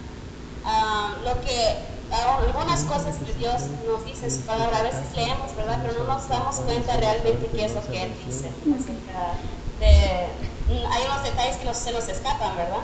a 0.63 1.15
lo 1.23 1.41
que, 1.41 2.05
a 2.11 2.37
algunas 2.37 2.83
cosas 2.83 3.17
que 3.17 3.33
Dios 3.33 3.63
nos 3.85 4.05
dice 4.05 4.25
en 4.25 4.31
su 4.31 4.45
palabra. 4.45 4.77
A 4.79 4.83
veces 4.83 5.13
leemos, 5.15 5.55
¿verdad? 5.55 5.79
Pero 5.81 6.03
no 6.03 6.13
nos 6.13 6.27
damos 6.29 6.55
cuenta 6.57 6.97
realmente 6.97 7.49
qué 7.53 7.65
es 7.65 7.73
lo 7.73 7.81
que 7.87 8.03
Él 8.03 8.13
dice. 8.25 8.51
acerca 8.75 9.33
de, 9.79 9.87
hay 9.87 11.05
unos 11.05 11.23
detalles 11.23 11.57
que 11.57 11.73
se 11.73 11.91
nos 11.91 12.07
escapan, 12.07 12.55
¿verdad? 12.55 12.83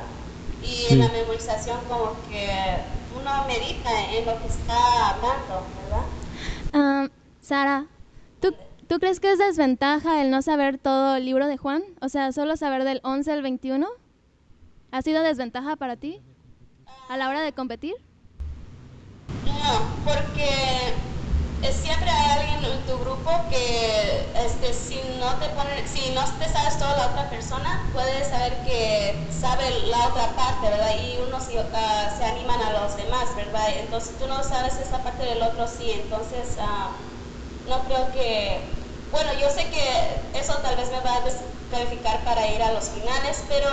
Y 0.62 0.88
en 0.92 1.00
la 1.00 1.10
memorización 1.10 1.80
como 1.90 2.22
que 2.24 2.50
uno 3.16 3.46
medita 3.48 3.90
en 4.12 4.26
lo 4.26 4.40
que 4.40 4.48
está 4.48 5.10
hablando, 5.10 5.68
¿verdad? 5.84 6.06
Ah, 6.74 7.08
Sara, 7.42 7.86
¿tú, 8.40 8.56
¿tú 8.88 9.00
crees 9.00 9.20
que 9.20 9.32
es 9.32 9.40
desventaja 9.40 10.22
el 10.22 10.30
no 10.32 10.42
saber 10.42 10.78
todo 10.78 11.16
el 11.16 11.26
libro 11.26 11.48
de 11.48 11.58
Juan? 11.58 11.84
O 12.02 12.10
sea, 12.10 12.32
solo 12.32 12.58
saber 12.58 12.84
del 12.84 13.00
11 13.04 13.32
al 13.32 13.42
21. 13.42 13.88
¿Ha 14.92 15.02
sido 15.02 15.24
desventaja 15.24 15.76
para 15.76 15.96
ti 15.96 16.22
a 17.10 17.18
la 17.18 17.30
hora 17.30 17.42
de 17.42 17.54
competir? 17.54 17.96
No, 19.46 19.80
porque 20.06 20.94
siempre 21.72 22.10
hay 22.10 22.40
alguien 22.40 22.72
en 22.72 22.86
tu 22.86 23.00
grupo 23.00 23.32
que 23.50 24.32
este, 24.46 24.74
si 24.74 25.02
no 25.20 25.34
te 25.40 25.50
ponen, 25.50 25.88
si 25.88 26.12
no 26.12 26.22
te 26.38 26.48
sabes 26.50 26.78
toda 26.78 26.98
la 26.98 27.08
otra 27.08 27.30
persona, 27.30 27.90
puedes 27.94 28.28
saber 28.28 28.54
que 28.64 29.28
sabe 29.32 29.64
la 29.88 30.08
otra 30.10 30.28
parte, 30.36 30.70
¿verdad? 30.70 30.92
Y 31.02 31.22
unos 31.28 31.44
se, 31.44 31.60
ah, 31.60 32.16
se 32.18 32.26
animan 32.26 32.62
a 32.62 32.74
los 32.82 32.96
demás, 32.98 33.36
¿verdad? 33.36 33.68
Entonces 33.80 34.18
tú 34.20 34.28
no 34.28 34.44
sabes 34.44 34.78
esa 34.78 35.04
parte 35.04 35.26
del 35.26 35.42
otro, 35.42 35.68
sí. 35.68 35.90
Entonces 35.92 36.58
ah, 36.60 36.92
no 37.68 37.84
creo 37.86 38.12
que, 38.12 38.60
bueno, 39.12 39.30
yo 39.40 39.50
sé 39.50 39.70
que 39.70 40.40
eso 40.40 40.54
tal 40.62 40.76
vez 40.76 40.90
me 40.92 41.00
va 41.02 41.18
a 41.18 41.22
descalificar 41.22 42.24
para 42.26 42.48
ir 42.48 42.62
a 42.62 42.74
los 42.74 42.90
finales, 42.90 43.46
pero 43.48 43.68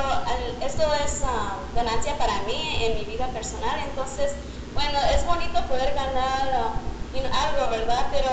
esto 0.64 0.82
es 1.04 1.23
ah, 1.25 1.59
ganancia 1.75 2.16
para 2.18 2.42
mí 2.42 2.61
en 2.82 2.94
mi 2.99 3.04
vida 3.04 3.32
personal, 3.32 3.78
entonces, 3.88 4.35
bueno, 4.75 4.99
es 5.14 5.26
bonito 5.26 5.59
poder 5.68 5.94
ganar 5.94 6.50
ah, 6.54 6.82
algo, 7.12 7.70
¿verdad? 7.70 8.06
Pero, 8.12 8.30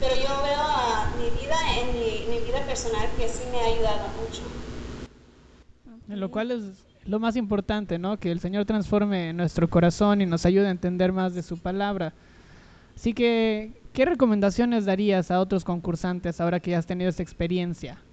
pero 0.00 0.14
yo 0.16 0.42
veo 0.42 0.60
a 0.60 1.14
mi 1.16 1.30
vida 1.30 1.54
en 1.80 1.92
mi, 1.94 2.26
mi 2.28 2.44
vida 2.44 2.64
personal 2.66 3.08
que 3.16 3.28
sí 3.28 3.44
me 3.50 3.60
ha 3.60 3.66
ayudado 3.66 4.08
mucho. 4.20 4.42
En 6.08 6.20
lo 6.20 6.30
cual 6.30 6.50
es 6.50 6.62
lo 7.04 7.18
más 7.20 7.36
importante, 7.36 7.98
¿no? 7.98 8.18
Que 8.18 8.30
el 8.30 8.40
Señor 8.40 8.64
transforme 8.64 9.32
nuestro 9.32 9.68
corazón 9.68 10.20
y 10.20 10.26
nos 10.26 10.46
ayude 10.46 10.66
a 10.66 10.70
entender 10.70 11.12
más 11.12 11.34
de 11.34 11.42
su 11.42 11.58
palabra. 11.58 12.12
Así 12.96 13.14
que, 13.14 13.82
¿qué 13.92 14.04
recomendaciones 14.06 14.84
darías 14.86 15.30
a 15.30 15.40
otros 15.40 15.64
concursantes 15.64 16.40
ahora 16.40 16.60
que 16.60 16.70
ya 16.72 16.78
has 16.78 16.86
tenido 16.86 17.10
esta 17.10 17.22
experiencia? 17.22 18.06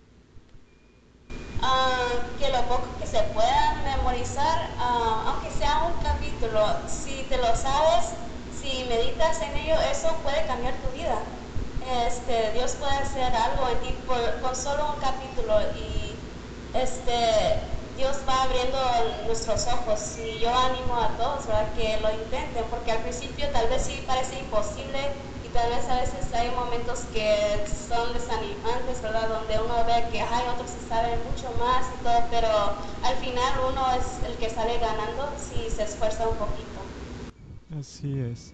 Ah, 1.62 2.36
que 2.38 2.50
lo 2.50 2.62
poco 2.68 2.98
que 2.98 3.06
se 3.06 3.22
pueda 3.34 3.82
memorizar, 3.84 4.58
ah, 4.78 5.26
aunque 5.28 5.52
sea 5.52 5.84
un 5.94 6.02
capítulo, 6.02 6.62
si 6.88 7.24
te 7.30 7.38
lo 7.38 7.54
sabes, 7.56 8.16
si 8.50 8.86
meditas 8.86 9.42
en 9.42 9.56
ello, 9.58 9.76
eso 9.92 10.08
puede 10.24 10.46
cambiar 10.48 10.82
tu 10.82 10.90
vida. 10.92 11.18
Este, 12.08 12.52
Dios 12.54 12.76
puede 12.76 12.96
hacer 12.98 13.34
algo 13.36 13.70
en 13.70 13.80
ti 13.82 14.04
por- 14.06 14.40
con 14.42 14.56
solo 14.56 14.94
un 14.94 15.00
capítulo 15.00 15.54
y 15.78 16.20
este, 16.74 17.79
Dios 18.00 18.24
va 18.26 18.44
abriendo 18.44 18.78
nuestros 19.26 19.68
ojos 19.68 20.18
y 20.18 20.40
yo 20.40 20.50
animo 20.58 20.96
a 20.96 21.18
todos 21.18 21.48
¿verdad? 21.48 21.74
que 21.74 22.00
lo 22.00 22.10
intenten 22.24 22.64
porque 22.70 22.94
al 22.94 23.02
principio 23.02 23.46
tal 23.52 23.68
vez 23.68 23.82
sí 23.82 24.02
parece 24.08 24.40
imposible 24.40 24.98
y 25.44 25.50
tal 25.50 25.70
vez 25.70 25.86
a 25.90 26.00
veces 26.00 26.34
hay 26.34 26.50
momentos 26.56 27.00
que 27.12 27.68
son 27.68 28.14
desanimantes. 28.14 29.02
Donde 29.02 29.60
uno 29.60 29.84
ve 29.86 30.08
que 30.12 30.22
hay 30.22 30.48
otros 30.48 30.72
que 30.72 30.82
saben 30.88 31.20
mucho 31.30 31.52
más 31.60 31.88
y 32.00 32.04
todo, 32.04 32.24
pero 32.32 32.48
al 33.04 33.16
final 33.18 33.54
uno 33.70 33.82
es 34.00 34.24
el 34.30 34.38
que 34.38 34.50
sale 34.50 34.78
ganando 34.80 35.38
si 35.38 35.70
se 35.70 35.84
esfuerza 35.84 36.30
un 36.30 36.38
poquito. 36.38 36.80
Así 37.78 38.18
es. 38.18 38.54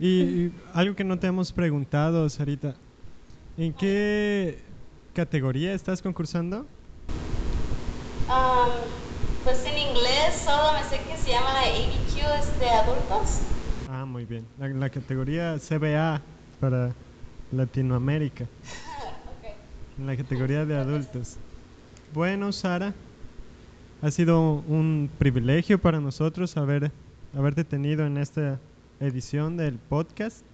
Y, 0.00 0.06
y 0.06 0.52
algo 0.74 0.96
que 0.96 1.04
no 1.04 1.18
te 1.18 1.28
hemos 1.28 1.52
preguntado, 1.52 2.28
Sarita, 2.28 2.74
¿en 3.56 3.72
qué 3.74 4.64
categoría 5.14 5.72
estás 5.72 6.02
concursando? 6.02 6.75
Um, 8.28 8.72
pues 9.44 9.64
en 9.64 9.78
inglés 9.78 10.42
solo 10.44 10.72
me 10.72 10.82
sé 10.84 11.00
que 11.04 11.16
se 11.16 11.30
llama 11.30 11.50
ABQ, 11.60 12.40
es 12.40 12.58
de 12.58 12.68
adultos. 12.68 13.40
Ah, 13.88 14.04
muy 14.04 14.24
bien. 14.24 14.44
La, 14.58 14.68
la 14.68 14.90
categoría 14.90 15.56
CBA 15.58 16.20
para 16.60 16.92
Latinoamérica, 17.52 18.44
Ok. 19.28 19.98
en 19.98 20.06
la 20.06 20.16
categoría 20.16 20.64
de 20.64 20.76
adultos. 20.76 21.36
Bueno, 22.12 22.50
Sara, 22.52 22.94
ha 24.02 24.10
sido 24.10 24.40
un 24.66 25.08
privilegio 25.18 25.80
para 25.80 26.00
nosotros 26.00 26.56
haber, 26.56 26.90
haberte 27.36 27.62
tenido 27.64 28.04
en 28.06 28.16
esta 28.16 28.58
edición 29.00 29.56
del 29.56 29.78
podcast 29.78 30.44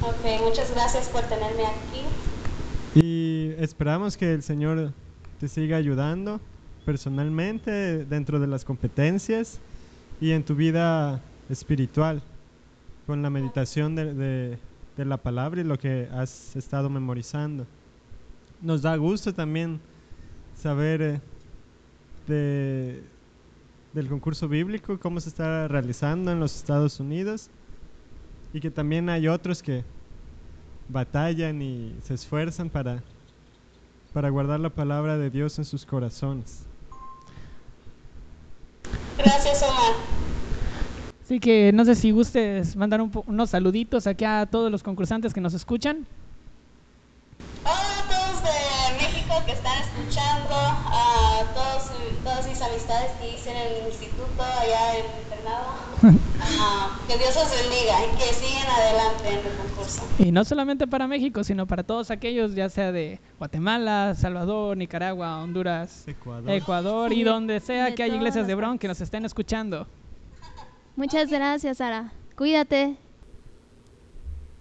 Ok, 0.00 0.42
muchas 0.44 0.72
gracias 0.74 1.08
por 1.08 1.22
tenerme 1.22 1.62
aquí. 1.66 2.02
y 3.00 3.52
esperamos 3.62 4.16
que 4.16 4.32
el 4.32 4.42
Señor 4.42 4.92
te 5.38 5.48
siga 5.48 5.76
ayudando 5.76 6.40
personalmente 6.84 8.04
dentro 8.04 8.38
de 8.38 8.46
las 8.46 8.64
competencias 8.64 9.58
y 10.20 10.32
en 10.32 10.44
tu 10.44 10.54
vida 10.54 11.20
espiritual 11.48 12.22
con 13.06 13.22
la 13.22 13.30
meditación 13.30 13.94
de, 13.94 14.58
la 14.96 15.16
palabra 15.16 15.60
y 15.60 15.64
lo 15.64 15.78
que 15.78 16.08
has 16.12 16.54
estado 16.56 16.88
memorizando. 16.88 17.66
Nos 18.62 18.82
da 18.82 18.96
gusto 18.96 19.34
también 19.34 19.80
saber 20.56 21.02
eh, 21.02 21.20
de- 22.28 23.02
del 23.92 24.08
concurso 24.08 24.48
bíblico, 24.48 24.98
cómo 24.98 25.20
se 25.20 25.28
está 25.28 25.68
realizando 25.68 26.32
en 26.32 26.40
los 26.40 26.56
Estados 26.56 26.98
Unidos 26.98 27.48
y 28.52 28.60
que 28.60 28.70
también 28.70 29.08
hay 29.08 29.28
otros 29.28 29.62
que 29.62 29.84
batallan 30.88 31.60
y 31.62 31.94
se 32.02 32.14
esfuerzan 32.14 32.70
para, 32.70 33.02
para 34.12 34.30
guardar 34.30 34.60
la 34.60 34.70
palabra 34.70 35.16
de 35.18 35.30
Dios 35.30 35.58
en 35.58 35.64
sus 35.64 35.84
corazones. 35.86 36.62
Gracias, 39.18 39.62
Omar. 39.62 39.94
Así 41.24 41.40
que 41.40 41.72
no 41.72 41.86
sé 41.86 41.94
si 41.94 42.10
gustes 42.10 42.76
mandar 42.76 43.00
un 43.00 43.10
unos 43.26 43.48
saluditos 43.48 44.06
aquí 44.06 44.26
a 44.26 44.44
todos 44.44 44.70
los 44.70 44.82
concursantes 44.82 45.32
que 45.32 45.40
nos 45.40 45.54
escuchan. 45.54 46.04
Hola 47.64 47.72
a 47.72 48.08
todos 48.08 48.42
de 48.42 49.02
México 49.02 49.34
que 49.46 49.52
están 49.52 49.72
escuchando, 49.80 50.54
a 50.54 51.42
todos, 51.54 51.92
todas 52.22 52.46
mis 52.46 52.60
amistades 52.60 53.12
que 53.12 53.34
hice 53.34 53.50
en 53.52 53.56
el 53.56 53.86
instituto, 53.86 54.42
allá 54.42 54.98
en 54.98 55.04
el 55.06 55.22
internado. 55.22 55.64
Que 57.08 57.18
Dios 57.18 57.34
los 57.34 57.50
bendiga 57.50 58.04
y 58.04 58.16
que 58.18 58.34
sigan 58.34 58.68
adelante 58.68 59.28
en 59.28 59.46
el 59.46 59.56
concurso. 59.56 60.02
Y 60.18 60.30
no 60.30 60.44
solamente 60.44 60.86
para 60.86 61.06
México, 61.06 61.42
sino 61.42 61.66
para 61.66 61.84
todos 61.84 62.10
aquellos, 62.10 62.54
ya 62.54 62.68
sea 62.68 62.92
de 62.92 63.20
Guatemala, 63.38 64.14
Salvador, 64.14 64.76
Nicaragua, 64.76 65.42
Honduras, 65.42 66.06
Ecuador. 66.06 66.50
Ecuador 66.50 67.12
y 67.14 67.24
donde 67.24 67.60
sea 67.60 67.94
que 67.94 68.02
hay 68.02 68.10
todas 68.10 68.20
iglesias 68.20 68.46
de 68.46 68.54
Bron 68.54 68.78
que 68.78 68.88
nos 68.88 69.00
estén 69.00 69.24
escuchando. 69.24 69.86
Muchas 70.96 71.30
gracias, 71.30 71.78
Sara. 71.78 72.12
Cuídate. 72.36 72.96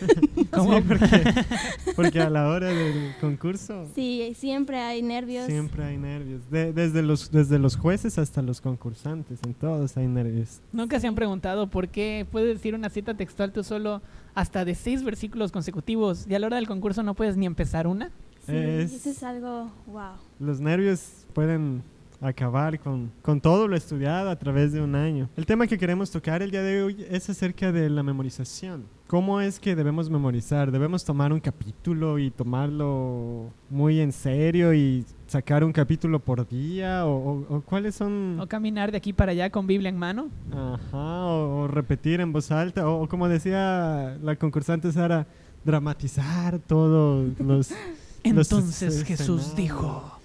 ¿Cómo? 0.56 0.76
Sí, 0.78 0.84
porque, 0.88 1.44
porque 1.96 2.20
a 2.20 2.30
la 2.30 2.48
hora 2.48 2.66
del 2.68 3.14
concurso 3.20 3.86
Sí, 3.94 4.32
siempre 4.36 4.78
hay 4.80 5.02
nervios. 5.02 5.46
siempre 5.46 5.84
hay 5.84 5.96
nervios. 5.98 6.48
De- 6.50 6.72
desde, 6.72 7.02
los, 7.02 7.30
desde 7.30 7.58
los 7.58 7.76
jueces 7.76 8.18
hasta 8.18 8.42
los 8.42 8.60
concursantes, 8.60 9.38
en 9.46 9.54
todos 9.54 9.96
hay 9.96 10.06
nervios. 10.06 10.60
Nunca 10.72 10.98
se 11.00 11.06
han 11.06 11.14
preguntado 11.14 11.68
por 11.68 11.88
qué 11.88 12.26
puedes 12.30 12.54
decir 12.56 12.74
una 12.74 12.90
cita 12.90 13.14
textual 13.14 13.52
tú 13.52 13.62
solo 13.62 14.02
hasta 14.34 14.64
de 14.64 14.74
seis 14.74 15.02
versículos 15.02 15.52
consecutivos 15.52 16.26
y 16.28 16.34
a 16.34 16.38
la 16.38 16.46
hora 16.46 16.56
del 16.56 16.66
concurso 16.66 17.02
no 17.02 17.14
puedes 17.14 17.36
ni 17.36 17.46
empezar 17.46 17.86
una. 17.86 18.10
Sí, 18.46 18.54
Es- 18.54 18.92
eso 18.92 19.10
es 19.10 19.22
algo, 19.22 19.70
wow. 19.86 20.12
Los 20.38 20.60
nervios 20.60 21.26
pueden 21.32 21.82
acabar 22.20 22.78
con, 22.80 23.12
con 23.22 23.40
todo 23.42 23.68
lo 23.68 23.76
estudiado 23.76 24.30
a 24.30 24.36
través 24.36 24.72
de 24.72 24.80
un 24.80 24.94
año. 24.94 25.28
El 25.36 25.44
tema 25.44 25.66
que 25.66 25.76
queremos 25.76 26.10
tocar 26.10 26.42
el 26.42 26.50
día 26.50 26.62
de 26.62 26.82
hoy 26.82 27.04
es 27.10 27.28
acerca 27.28 27.72
de 27.72 27.90
la 27.90 28.02
memorización. 28.02 28.84
¿Cómo 29.06 29.40
es 29.40 29.60
que 29.60 29.76
debemos 29.76 30.10
memorizar? 30.10 30.72
¿Debemos 30.72 31.04
tomar 31.04 31.32
un 31.32 31.38
capítulo 31.38 32.18
y 32.18 32.30
tomarlo 32.32 33.50
muy 33.70 34.00
en 34.00 34.10
serio 34.10 34.74
y 34.74 35.04
sacar 35.28 35.62
un 35.62 35.72
capítulo 35.72 36.18
por 36.18 36.48
día? 36.48 37.06
¿O, 37.06 37.10
o- 37.48 37.56
o 37.56 37.60
cuáles 37.60 37.94
son...? 37.94 38.40
O 38.40 38.48
caminar 38.48 38.90
de 38.90 38.96
aquí 38.96 39.12
para 39.12 39.30
allá 39.30 39.48
con 39.50 39.68
Biblia 39.68 39.90
en 39.90 39.96
mano. 39.96 40.26
Ajá, 40.50 41.24
o, 41.24 41.60
o 41.62 41.68
repetir 41.68 42.20
en 42.20 42.32
voz 42.32 42.50
alta, 42.50 42.88
o, 42.88 43.08
como 43.08 43.28
decía 43.28 44.18
la 44.24 44.34
concursante 44.34 44.90
Sara, 44.90 45.24
dramatizar 45.64 46.58
todos 46.58 47.28
los... 47.38 47.70
Entonces 48.24 48.82
es- 48.82 49.04
Jesús 49.04 49.54
dijo. 49.54 50.18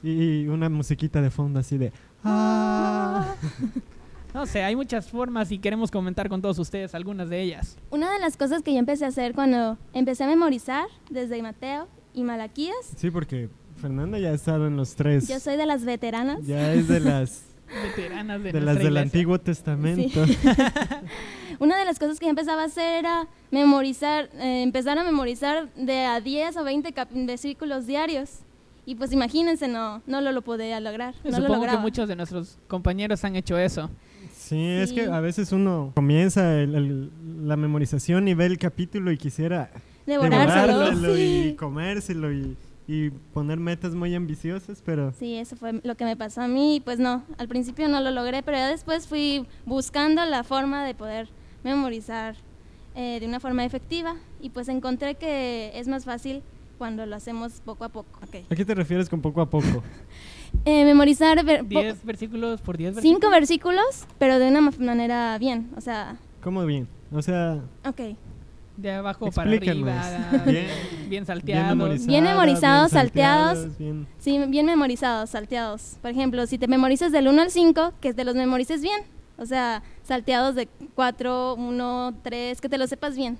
Y 0.00 0.46
una 0.46 0.68
musiquita 0.68 1.20
de 1.20 1.30
fondo 1.30 1.58
así 1.58 1.76
de... 1.76 1.92
"Ah". 2.22 3.34
No 4.34 4.46
sé, 4.46 4.62
hay 4.62 4.76
muchas 4.76 5.08
formas 5.08 5.50
y 5.50 5.58
queremos 5.58 5.90
comentar 5.90 6.28
con 6.28 6.40
todos 6.42 6.58
ustedes 6.58 6.94
algunas 6.94 7.28
de 7.30 7.40
ellas. 7.42 7.76
Una 7.90 8.12
de 8.12 8.18
las 8.18 8.36
cosas 8.36 8.62
que 8.62 8.72
yo 8.72 8.78
empecé 8.78 9.04
a 9.04 9.08
hacer 9.08 9.32
cuando 9.34 9.78
empecé 9.94 10.24
a 10.24 10.26
memorizar 10.26 10.86
desde 11.10 11.40
Mateo 11.42 11.88
y 12.14 12.22
Malaquías, 12.24 12.76
Sí, 12.96 13.10
porque 13.10 13.48
Fernanda 13.80 14.18
ya 14.18 14.28
ha 14.28 14.34
estado 14.34 14.66
en 14.66 14.76
los 14.76 14.94
tres. 14.94 15.28
yo 15.28 15.40
soy 15.40 15.56
de 15.56 15.66
las 15.66 15.84
veteranas. 15.84 16.46
Ya 16.46 16.72
es 16.72 16.88
de 16.88 17.00
las, 17.00 17.44
Veteranas 17.96 18.42
de, 18.42 18.52
de 18.52 18.60
las 18.60 18.64
nuestra 18.64 18.84
del 18.84 18.92
iglesia. 18.92 19.00
Antiguo 19.02 19.38
Testamento. 19.40 20.24
Una 21.58 21.78
de 21.78 21.84
las 21.84 21.98
cosas 21.98 22.18
que 22.18 22.26
yo 22.26 22.30
empezaba 22.30 22.62
a 22.62 22.66
hacer 22.66 22.98
era 22.98 23.26
memorizar, 23.50 24.30
eh, 24.34 24.62
empezar 24.62 24.98
a 24.98 25.04
memorizar 25.04 25.68
de 25.74 26.04
a 26.04 26.20
10 26.20 26.56
o 26.58 26.64
20 26.64 26.92
cap- 26.92 27.08
versículos 27.12 27.86
diarios. 27.86 28.40
Y 28.86 28.94
pues 28.94 29.12
imagínense, 29.12 29.68
no, 29.68 30.00
no 30.06 30.20
lo, 30.22 30.32
lo 30.32 30.40
podía 30.42 30.80
lograr. 30.80 31.14
No 31.24 31.30
lo 31.30 31.36
Supongo 31.36 31.52
que 31.54 31.56
lograba. 31.66 31.80
muchos 31.80 32.08
de 32.08 32.16
nuestros 32.16 32.58
compañeros 32.68 33.22
han 33.24 33.36
hecho 33.36 33.58
eso. 33.58 33.90
Sí, 34.48 34.60
es 34.66 34.92
que 34.92 35.04
a 35.06 35.20
veces 35.20 35.52
uno 35.52 35.92
comienza 35.94 36.60
el- 36.60 36.74
el- 36.74 37.10
la 37.48 37.56
memorización 37.56 38.28
y 38.28 38.34
ve 38.34 38.46
el 38.46 38.58
capítulo 38.58 39.10
y 39.12 39.18
quisiera 39.18 39.70
Devorárselo. 40.06 41.16
y 41.18 41.54
comérselo 41.54 42.32
y, 42.32 42.56
y 42.86 43.10
poner 43.10 43.58
metas 43.58 43.94
muy 43.94 44.14
ambiciosas, 44.14 44.82
pero 44.84 45.12
Sí, 45.18 45.34
eso 45.36 45.56
fue 45.56 45.80
lo 45.84 45.94
que 45.96 46.04
me 46.04 46.16
pasó 46.16 46.40
a 46.42 46.48
mí. 46.48 46.76
y 46.76 46.80
Pues 46.80 46.98
no, 46.98 47.24
al 47.36 47.48
principio 47.48 47.88
no 47.88 48.00
lo 48.00 48.10
logré, 48.10 48.42
pero 48.42 48.56
ya 48.56 48.68
después 48.68 49.06
fui 49.06 49.46
buscando 49.66 50.24
la 50.24 50.44
forma 50.44 50.84
de 50.84 50.94
poder 50.94 51.28
memorizar 51.64 52.36
eh, 52.94 53.20
de 53.20 53.26
una 53.26 53.38
forma 53.40 53.64
efectiva. 53.64 54.16
Y 54.40 54.50
pues 54.50 54.68
encontré 54.68 55.14
que 55.16 55.70
es 55.74 55.86
más 55.88 56.04
fácil 56.04 56.42
cuando 56.78 57.04
lo 57.06 57.14
hacemos 57.16 57.60
poco 57.64 57.84
a 57.84 57.88
poco. 57.90 58.18
¿a 58.22 58.54
qué 58.54 58.64
te 58.64 58.74
refieres 58.74 59.08
con 59.08 59.20
poco 59.20 59.40
a 59.40 59.50
poco? 59.50 59.82
Eh, 60.64 60.84
memorizar 60.84 61.44
ver- 61.44 61.60
po- 61.60 61.80
10 61.80 62.04
versículos 62.04 62.60
por 62.60 62.76
10 62.76 62.94
versículos. 62.94 63.20
cinco 63.20 63.30
versículos, 63.32 64.06
pero 64.18 64.38
de 64.38 64.48
una 64.48 64.60
ma- 64.60 64.72
manera 64.78 65.36
bien. 65.38 65.70
O 65.76 65.80
sea, 65.80 66.16
¿Cómo 66.42 66.64
bien? 66.66 66.88
O 67.12 67.22
sea, 67.22 67.58
ok. 67.86 68.16
De 68.76 68.92
abajo 68.92 69.30
para 69.32 69.50
arriba. 69.50 70.02
Bien- 70.46 70.46
Bien, 70.46 70.66
bien 71.08 71.26
salteados. 71.26 71.68
memorizadas, 71.76 72.06
Bien 72.06 72.24
memorizados, 72.24 72.90
salteados. 72.92 73.58
salteados, 73.58 73.78
bien- 73.78 74.06
Sí, 74.18 74.38
bien 74.48 74.66
memorizados, 74.66 75.30
salteados. 75.30 75.96
Por 76.00 76.10
ejemplo, 76.12 76.46
si 76.46 76.58
te 76.58 76.68
memorizas 76.68 77.10
del 77.12 77.26
1 77.28 77.42
al 77.42 77.50
5, 77.50 77.92
que 78.00 78.14
te 78.14 78.24
los 78.24 78.34
memorices 78.36 78.80
bien. 78.82 79.00
O 79.36 79.46
sea, 79.46 79.82
salteados 80.02 80.54
de 80.54 80.68
4, 80.94 81.54
1, 81.56 82.14
3, 82.22 82.60
que 82.60 82.68
te 82.68 82.78
lo 82.78 82.86
sepas 82.86 83.16
bien. 83.16 83.36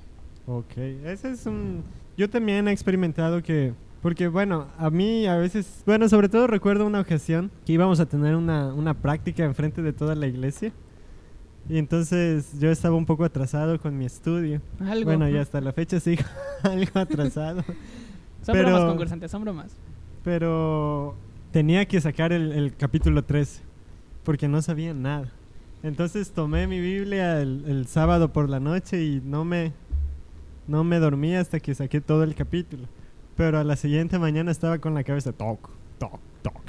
Ok, 0.46 0.76
ese 1.04 1.30
es 1.32 1.44
un... 1.46 1.82
Yo 2.16 2.28
también 2.30 2.66
he 2.68 2.72
experimentado 2.72 3.42
que... 3.42 3.74
Porque 4.02 4.28
bueno, 4.28 4.66
a 4.78 4.90
mí 4.90 5.26
a 5.26 5.36
veces... 5.36 5.82
Bueno, 5.84 6.08
sobre 6.08 6.28
todo 6.28 6.46
recuerdo 6.46 6.86
una 6.86 7.00
ocasión 7.00 7.50
que 7.66 7.72
íbamos 7.72 7.98
a 8.00 8.06
tener 8.06 8.36
una, 8.36 8.72
una 8.72 8.94
práctica 8.94 9.44
enfrente 9.44 9.82
de 9.82 9.92
toda 9.92 10.14
la 10.14 10.26
iglesia. 10.26 10.72
Y 11.68 11.78
entonces 11.78 12.58
yo 12.60 12.70
estaba 12.70 12.94
un 12.96 13.04
poco 13.06 13.24
atrasado 13.24 13.78
con 13.80 13.98
mi 13.98 14.06
estudio. 14.06 14.60
Algo. 14.80 15.04
Bueno, 15.04 15.28
y 15.28 15.36
hasta 15.36 15.60
la 15.60 15.72
fecha 15.72 15.98
sigo 16.00 16.22
algo 16.62 16.90
atrasado. 17.00 17.62
Son 18.42 18.52
pero- 18.54 18.68
bromas 18.68 18.84
concursantes, 18.88 19.30
son 19.30 19.42
bromas. 19.42 19.72
Pero 20.24 21.14
tenía 21.50 21.84
que 21.86 22.00
sacar 22.00 22.32
el, 22.32 22.52
el 22.52 22.74
capítulo 22.76 23.24
13 23.24 23.62
porque 24.22 24.46
no 24.48 24.62
sabía 24.62 24.94
nada. 24.94 25.28
Entonces 25.82 26.30
tomé 26.30 26.66
mi 26.66 26.80
Biblia 26.80 27.40
el, 27.40 27.64
el 27.66 27.86
sábado 27.86 28.32
por 28.32 28.48
la 28.48 28.60
noche 28.60 29.02
y 29.02 29.20
no 29.24 29.44
me, 29.44 29.72
no 30.68 30.84
me 30.84 30.98
dormí 30.98 31.34
hasta 31.34 31.60
que 31.60 31.74
saqué 31.74 32.00
todo 32.00 32.22
el 32.22 32.34
capítulo. 32.34 32.84
Pero 33.38 33.58
a 33.58 33.64
la 33.64 33.76
siguiente 33.76 34.18
mañana 34.18 34.50
estaba 34.50 34.78
con 34.78 34.92
la 34.94 35.04
cabeza 35.04 35.32
toc, 35.32 35.70
toc, 35.98 36.18
toc. 36.42 36.60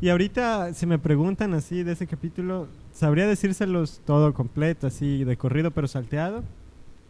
Y 0.00 0.08
ahorita, 0.08 0.72
si 0.74 0.86
me 0.86 0.98
preguntan 0.98 1.52
así 1.54 1.82
de 1.82 1.92
ese 1.92 2.06
capítulo, 2.06 2.68
sabría 2.92 3.26
decírselos 3.26 4.00
todo 4.06 4.32
completo, 4.32 4.86
así 4.86 5.24
de 5.24 5.36
corrido 5.36 5.72
pero 5.72 5.86
salteado. 5.88 6.44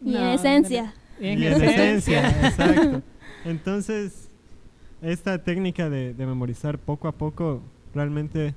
Y 0.04 0.16
en 0.16 0.20
No, 0.22 0.32
esencia. 0.32 0.94
En 1.20 1.38
y 1.38 1.46
en 1.46 1.52
esencia. 1.62 2.26
esencia, 2.28 2.48
exacto. 2.48 3.02
Entonces, 3.44 4.30
esta 5.02 5.38
técnica 5.44 5.88
de, 5.90 6.14
de 6.14 6.26
memorizar 6.26 6.78
poco 6.78 7.08
a 7.08 7.12
poco 7.12 7.61
realmente 7.94 8.54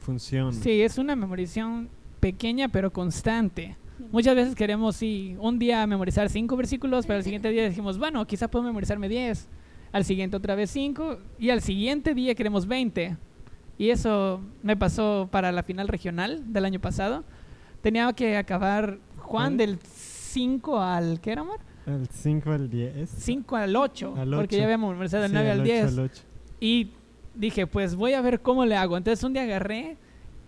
funciona. 0.00 0.52
Sí, 0.52 0.82
es 0.82 0.98
una 0.98 1.14
memorización 1.16 1.88
pequeña 2.18 2.68
pero 2.68 2.92
constante. 2.92 3.76
Muchas 4.10 4.34
veces 4.34 4.54
queremos, 4.54 4.96
sí, 4.96 5.36
un 5.38 5.58
día 5.58 5.86
memorizar 5.86 6.28
cinco 6.28 6.56
versículos, 6.56 7.06
pero 7.06 7.18
al 7.18 7.24
siguiente 7.24 7.50
día 7.50 7.62
decimos, 7.62 7.98
bueno, 7.98 8.26
quizá 8.26 8.48
puedo 8.48 8.64
memorizarme 8.64 9.08
10. 9.08 9.48
Al 9.92 10.04
siguiente 10.04 10.36
otra 10.36 10.54
vez 10.54 10.70
cinco 10.70 11.18
y 11.38 11.50
al 11.50 11.60
siguiente 11.60 12.14
día 12.14 12.34
queremos 12.34 12.66
20. 12.66 13.16
Y 13.78 13.90
eso 13.90 14.40
me 14.62 14.76
pasó 14.76 15.28
para 15.30 15.52
la 15.52 15.62
final 15.62 15.88
regional 15.88 16.52
del 16.52 16.64
año 16.64 16.80
pasado. 16.80 17.24
Tenía 17.82 18.10
que 18.12 18.36
acabar 18.36 18.98
Juan 19.18 19.56
del 19.56 19.78
5 19.82 20.80
al, 20.80 21.20
¿qué 21.20 21.32
era, 21.32 21.42
amor? 21.42 21.60
Al 21.86 22.06
5 22.08 22.50
al 22.50 22.70
10. 22.70 23.10
5 23.10 23.56
al 23.56 23.76
8, 23.76 24.14
Al 24.16 24.30
porque 24.30 24.44
ocho. 24.46 24.56
ya 24.58 24.64
habíamos 24.64 24.90
memorizado 24.92 25.24
el 25.24 25.30
Sí, 25.30 25.34
9 25.34 25.50
al 25.50 25.60
ocho, 25.60 25.64
10. 25.72 25.84
al 25.84 25.98
ocho. 25.98 26.22
Y 26.60 26.90
dije, 27.34 27.66
pues 27.66 27.94
voy 27.94 28.12
a 28.14 28.20
ver 28.20 28.40
cómo 28.40 28.64
le 28.64 28.76
hago. 28.76 28.96
Entonces 28.96 29.22
un 29.24 29.32
día 29.32 29.42
agarré, 29.42 29.96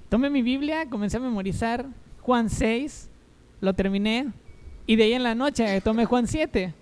tomé 0.08 0.30
mi 0.30 0.42
Biblia, 0.42 0.88
comencé 0.88 1.16
a 1.16 1.20
memorizar 1.20 1.86
Juan 2.22 2.48
6, 2.48 3.10
lo 3.64 3.74
terminé. 3.74 4.28
Y 4.86 4.96
de 4.96 5.04
ahí 5.04 5.12
en 5.14 5.22
la 5.22 5.34
noche 5.34 5.80
tomé 5.80 6.04
Juan 6.04 6.26
7. 6.26 6.72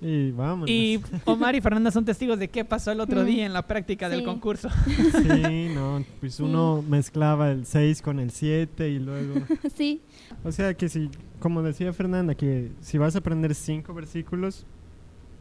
Y 0.00 0.32
vamos. 0.32 0.68
Y 0.68 1.00
Omar 1.26 1.54
y 1.54 1.60
Fernanda 1.60 1.92
son 1.92 2.04
testigos 2.04 2.36
de 2.38 2.48
qué 2.48 2.64
pasó 2.64 2.90
el 2.90 2.98
otro 3.00 3.22
Mm. 3.22 3.26
día 3.26 3.46
en 3.46 3.52
la 3.52 3.62
práctica 3.68 4.08
del 4.08 4.20
Sí. 4.20 4.24
concurso. 4.24 4.68
Sí, 4.86 5.68
no, 5.74 6.04
pues 6.18 6.40
uno 6.40 6.82
mezclaba 6.88 7.52
el 7.52 7.66
6 7.66 8.02
con 8.02 8.18
el 8.18 8.32
7 8.32 8.88
y 8.88 8.98
luego... 8.98 9.34
sí, 9.76 10.00
O 10.42 10.50
sea 10.50 10.74
que 10.74 10.88
si, 10.88 11.08
como 11.38 11.62
decía 11.62 11.92
Fernanda, 11.92 12.34
que 12.34 12.72
si 12.80 12.98
vas 12.98 13.14
a 13.14 13.18
aprender 13.18 13.54
cinco 13.54 13.94
versículos, 13.94 14.66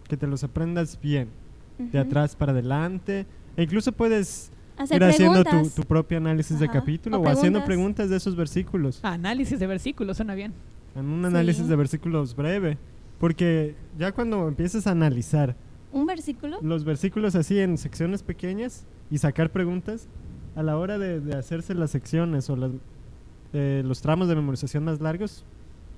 que 0.08 0.15
te 0.15 0.27
los 0.27 0.43
aprendas 0.43 0.99
bien, 1.01 1.30
de 1.80 1.99
ujú. 1.99 2.08
atrás 2.08 2.36
para 2.36 2.51
adelante. 2.51 3.25
E 3.58 3.63
incluso 3.63 3.91
puedes 3.93 4.51
Hacer 4.77 4.97
ir 4.97 5.04
haciendo 5.06 5.43
tu, 5.43 5.69
tu 5.71 5.82
propio 5.84 6.17
análisis 6.19 6.60
de 6.60 6.65
Ajá, 6.65 6.73
capítulo 6.75 7.17
o 7.17 7.21
o, 7.21 7.27
haciendo 7.30 7.60
preguntas. 7.63 7.65
preguntas 7.65 8.10
de 8.12 8.17
esos 8.17 8.36
versículos. 8.36 8.99
Análisis 9.04 9.60
de 9.60 9.65
versículos, 9.65 10.17
suena 10.17 10.36
bien. 10.36 10.54
En 10.95 11.06
un 11.06 11.23
análisis 11.25 11.63
Sí. 11.63 11.69
de 11.69 11.75
versículos 11.75 12.36
breve. 12.36 12.77
Porque 13.19 13.75
ya 13.97 14.12
cuando 14.12 14.47
empiezas 14.47 14.88
a 14.88 14.91
analizar 14.91 15.56
¿Un 15.93 16.06
versículo? 16.06 16.58
los 16.62 16.84
versículos 16.84 17.36
así 17.36 17.60
en 17.60 17.77
secciones 17.77 18.23
pequeñas 18.23 18.86
y 19.10 19.17
sacar 19.19 19.51
preguntas, 19.51 20.08
a 20.56 20.63
la 20.63 20.77
hora 20.77 20.97
de, 20.97 21.19
de 21.21 21.36
hacerse 21.38 21.73
las 21.75 21.91
secciones 21.91 22.49
o 22.49 22.56
las, 22.56 22.71
eh, 23.54 23.84
los 23.86 24.01
tramos 24.01 24.27
de 24.27 24.36
memorización 24.36 24.84
más 24.86 24.99
largos, 25.01 25.45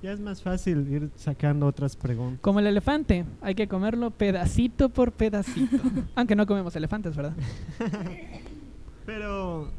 ya 0.02 0.12
es 0.12 0.20
más 0.20 0.42
fácil 0.42 0.86
ir 0.92 1.10
sacando 1.16 1.66
otras 1.66 1.96
preguntas. 1.96 2.40
Como 2.42 2.60
el 2.60 2.66
elefante, 2.66 3.24
hay 3.40 3.54
que 3.54 3.66
comerlo 3.68 4.10
pedacito 4.10 4.90
por 4.90 5.12
pedacito. 5.12 5.78
Aunque 6.14 6.36
no 6.36 6.46
comemos 6.46 6.76
elefantes, 6.76 7.16
¿verdad? 7.16 7.34
Pero 9.06 9.70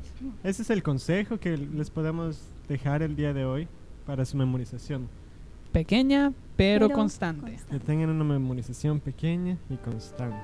ese 0.44 0.62
es 0.62 0.70
el 0.70 0.84
consejo 0.84 1.40
que 1.40 1.58
les 1.58 1.90
podemos 1.90 2.40
dejar 2.68 3.02
el 3.02 3.16
día 3.16 3.34
de 3.34 3.46
hoy 3.46 3.68
para 4.06 4.26
su 4.26 4.38
memorización. 4.38 5.08
Pequeña, 5.72 6.32
pero, 6.56 6.88
Pero 6.88 6.96
constante. 6.98 7.46
Que 7.52 7.58
constante. 7.58 7.86
tengan 7.86 8.10
una 8.10 8.24
memorización 8.24 9.00
pequeña 9.00 9.58
y 9.70 9.76
constante. 9.78 10.38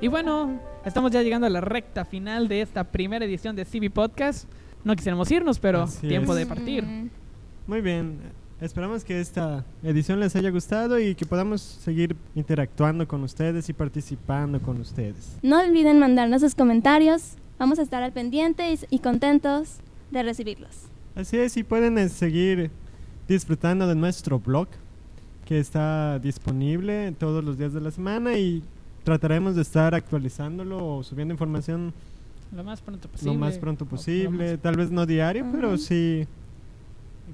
Y 0.00 0.08
bueno, 0.08 0.58
estamos 0.84 1.10
ya 1.12 1.22
llegando 1.22 1.46
a 1.46 1.50
la 1.50 1.60
recta 1.60 2.04
final 2.04 2.48
de 2.48 2.60
esta 2.60 2.84
primera 2.84 3.24
edición 3.24 3.56
de 3.56 3.64
CB 3.64 3.90
Podcast. 3.90 4.48
No 4.82 4.94
quisiéramos 4.96 5.30
irnos, 5.30 5.58
pero 5.58 5.82
Así 5.82 6.06
tiempo 6.08 6.32
es. 6.32 6.38
de 6.40 6.46
partir. 6.46 6.84
Mm, 6.84 7.10
Muy 7.66 7.80
bien, 7.80 8.18
esperamos 8.60 9.04
que 9.04 9.20
esta 9.20 9.64
edición 9.82 10.20
les 10.20 10.34
haya 10.36 10.50
gustado 10.50 10.98
y 10.98 11.14
que 11.14 11.26
podamos 11.26 11.60
seguir 11.60 12.16
interactuando 12.34 13.06
con 13.06 13.22
ustedes 13.22 13.68
y 13.68 13.72
participando 13.72 14.60
con 14.60 14.80
ustedes. 14.80 15.36
No 15.42 15.60
olviden 15.60 15.98
mandarnos 15.98 16.40
sus 16.42 16.54
comentarios. 16.54 17.32
Vamos 17.58 17.78
a 17.78 17.82
estar 17.82 18.02
al 18.02 18.12
pendiente 18.12 18.72
y, 18.72 18.78
y 18.90 18.98
contentos 19.00 19.76
de 20.10 20.22
recibirlos. 20.22 20.70
Así 21.14 21.36
es, 21.36 21.56
y 21.56 21.62
pueden 21.62 21.96
eh, 21.98 22.08
seguir 22.08 22.70
disfrutando 23.28 23.86
de 23.86 23.94
nuestro 23.94 24.38
blog 24.40 24.68
que 25.44 25.58
está 25.60 26.18
disponible 26.18 27.12
todos 27.18 27.44
los 27.44 27.58
días 27.58 27.72
de 27.72 27.80
la 27.80 27.90
semana 27.90 28.36
y 28.36 28.62
trataremos 29.04 29.54
de 29.54 29.62
estar 29.62 29.94
actualizándolo 29.94 30.96
o 30.96 31.02
subiendo 31.04 31.32
información 31.34 31.92
Lo 32.54 32.64
más 32.64 32.80
pronto 32.80 33.08
posible. 33.08 33.32
lo 33.34 33.38
más 33.38 33.58
pronto 33.58 33.84
posible, 33.86 34.52
más- 34.52 34.60
tal 34.62 34.76
vez 34.76 34.90
no 34.90 35.04
diario, 35.06 35.46
pero 35.52 35.76
sí 35.76 36.26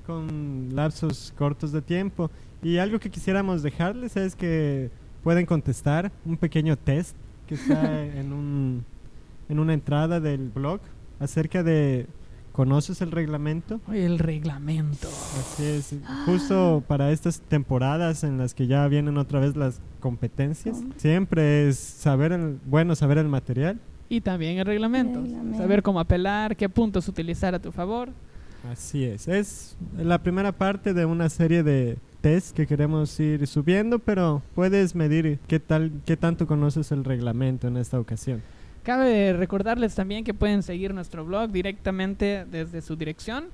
con 0.07 0.69
lapsos 0.73 1.33
cortos 1.37 1.73
de 1.73 1.83
tiempo. 1.83 2.31
Y 2.63 2.79
algo 2.79 2.99
que 2.99 3.11
quisiéramos 3.11 3.63
dejarles 3.63 4.17
es 4.17 4.37
que 4.37 4.91
pueden 5.23 5.47
contestar 5.47 6.13
un 6.25 6.37
pequeño 6.37 6.77
test 6.77 7.17
que 7.47 7.55
está 7.55 8.05
en, 8.17 8.33
un, 8.33 8.85
en 9.49 9.59
una 9.59 9.75
entrada 9.75 10.21
del 10.21 10.49
blog 10.49 10.81
acerca 11.19 11.63
de 11.63 12.07
¿conoces 12.53 13.01
el 13.01 13.11
reglamento? 13.11 13.81
Oye, 13.89 14.05
el 14.05 14.19
reglamento. 14.19 15.09
Así 15.09 15.65
es, 15.65 15.95
justo 16.27 16.83
para 16.87 17.11
estas 17.11 17.41
temporadas 17.41 18.25
en 18.25 18.39
las 18.39 18.55
que 18.55 18.67
ya 18.67 18.87
vienen 18.89 19.17
otra 19.17 19.41
vez 19.41 19.57
las 19.57 19.81
competencias, 20.01 20.83
siempre 20.97 21.69
es 21.69 21.79
saber 21.79 22.33
el, 22.33 22.59
bueno 22.67 22.95
saber 22.95 23.19
el 23.19 23.29
material. 23.29 23.81
Y 24.09 24.23
también 24.23 24.59
el 24.59 24.67
reglamento. 24.67 25.23
Reglamento. 25.23 25.59
Saber 25.59 25.83
cómo 25.83 26.01
apelar, 26.01 26.57
qué 26.57 26.69
puntos 26.69 27.07
utilizar 27.09 27.55
a 27.55 27.61
tu 27.61 27.71
favor. 27.71 28.11
Así 28.69 29.05
es, 29.05 29.27
es 29.29 29.77
la 29.97 30.23
primera 30.23 30.53
parte 30.53 30.93
de 30.93 31.07
una 31.07 31.29
serie 31.29 31.63
de 31.63 31.97
test 32.21 32.55
que 32.55 32.67
queremos 32.67 33.19
ir 33.19 33.47
subiendo, 33.47 33.99
pero 33.99 34.43
puedes 34.55 34.95
medir 34.95 35.39
qué 35.49 35.59
tal, 35.59 35.93
qué 36.05 36.17
tanto 36.17 36.47
conoces 36.47 36.93
el 36.93 37.05
reglamento 37.05 37.69
en 37.69 37.77
esta 37.77 37.99
ocasión. 37.99 38.43
Cabe 38.83 39.33
recordarles 39.33 39.95
también 39.95 40.25
que 40.25 40.35
pueden 40.35 40.63
seguir 40.63 40.95
nuestro 40.95 41.25
blog 41.25 41.51
directamente 41.51 42.47
desde 42.51 42.81
su 42.81 42.97
dirección 42.97 43.47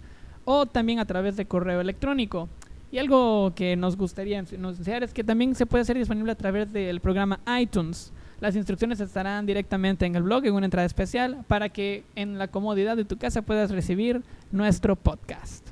o 0.45 0.67
también 0.67 0.99
a 0.99 1.05
través 1.05 1.37
de 1.37 1.47
correo 1.47 1.81
electrónico. 1.81 2.49
Y 2.93 2.99
algo 2.99 3.53
que 3.55 3.77
nos 3.77 3.97
gustaría 3.97 4.39
anunciar 4.39 5.03
es 5.03 5.13
que 5.13 5.25
también 5.25 5.55
se 5.55 5.67
puede 5.67 5.83
hacer 5.83 5.99
disponible 5.99 6.33
a 6.33 6.37
través 6.37 6.73
del 6.73 7.01
programa 7.01 7.41
iTunes. 7.61 8.13
Las 8.41 8.55
instrucciones 8.55 9.01
estarán 9.01 9.47
directamente 9.47 10.05
en 10.05 10.15
el 10.15 10.23
blog 10.23 10.45
en 10.45 10.55
una 10.55 10.67
entrada 10.67 10.85
especial 10.85 11.39
para 11.49 11.71
que 11.71 12.05
en 12.17 12.39
la 12.39 12.49
comodidad 12.49 12.97
de 12.97 13.05
tu 13.05 13.17
casa 13.17 13.43
puedas 13.43 13.71
recibir 13.71 14.23
nuestro 14.53 14.95
podcast. 14.95 15.67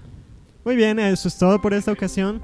Muy 0.64 0.76
bien, 0.76 0.98
eso 0.98 1.28
es 1.28 1.36
todo 1.36 1.60
por 1.60 1.74
esta 1.74 1.92
ocasión. 1.92 2.40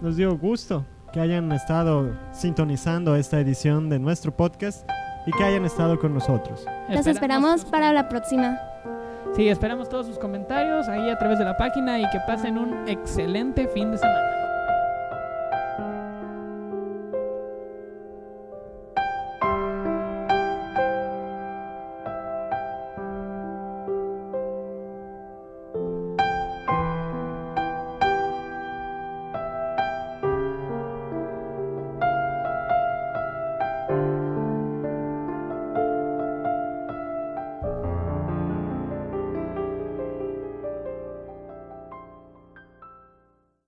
Nos 0.00 0.16
dio 0.16 0.36
gusto 0.38 0.86
que 1.12 1.18
hayan 1.18 1.50
estado 1.50 2.16
sintonizando 2.32 3.16
esta 3.16 3.40
edición 3.40 3.88
de 3.88 3.98
nuestro 3.98 4.36
podcast 4.36 4.88
y 5.26 5.32
que 5.32 5.42
hayan 5.42 5.64
estado 5.64 5.98
con 5.98 6.14
nosotros. 6.14 6.64
Los 6.88 7.06
esperamos 7.08 7.64
para 7.64 7.92
la 7.92 8.08
próxima. 8.08 8.56
Sí, 9.34 9.48
esperamos 9.48 9.88
todos 9.88 10.06
sus 10.06 10.18
comentarios 10.18 10.88
ahí 10.88 11.10
a 11.10 11.18
través 11.18 11.40
de 11.40 11.44
la 11.44 11.56
página 11.56 11.98
y 11.98 12.08
que 12.10 12.20
pasen 12.26 12.56
un 12.56 12.88
excelente 12.88 13.66
fin 13.66 13.90
de 13.90 13.98
semana. 13.98 14.35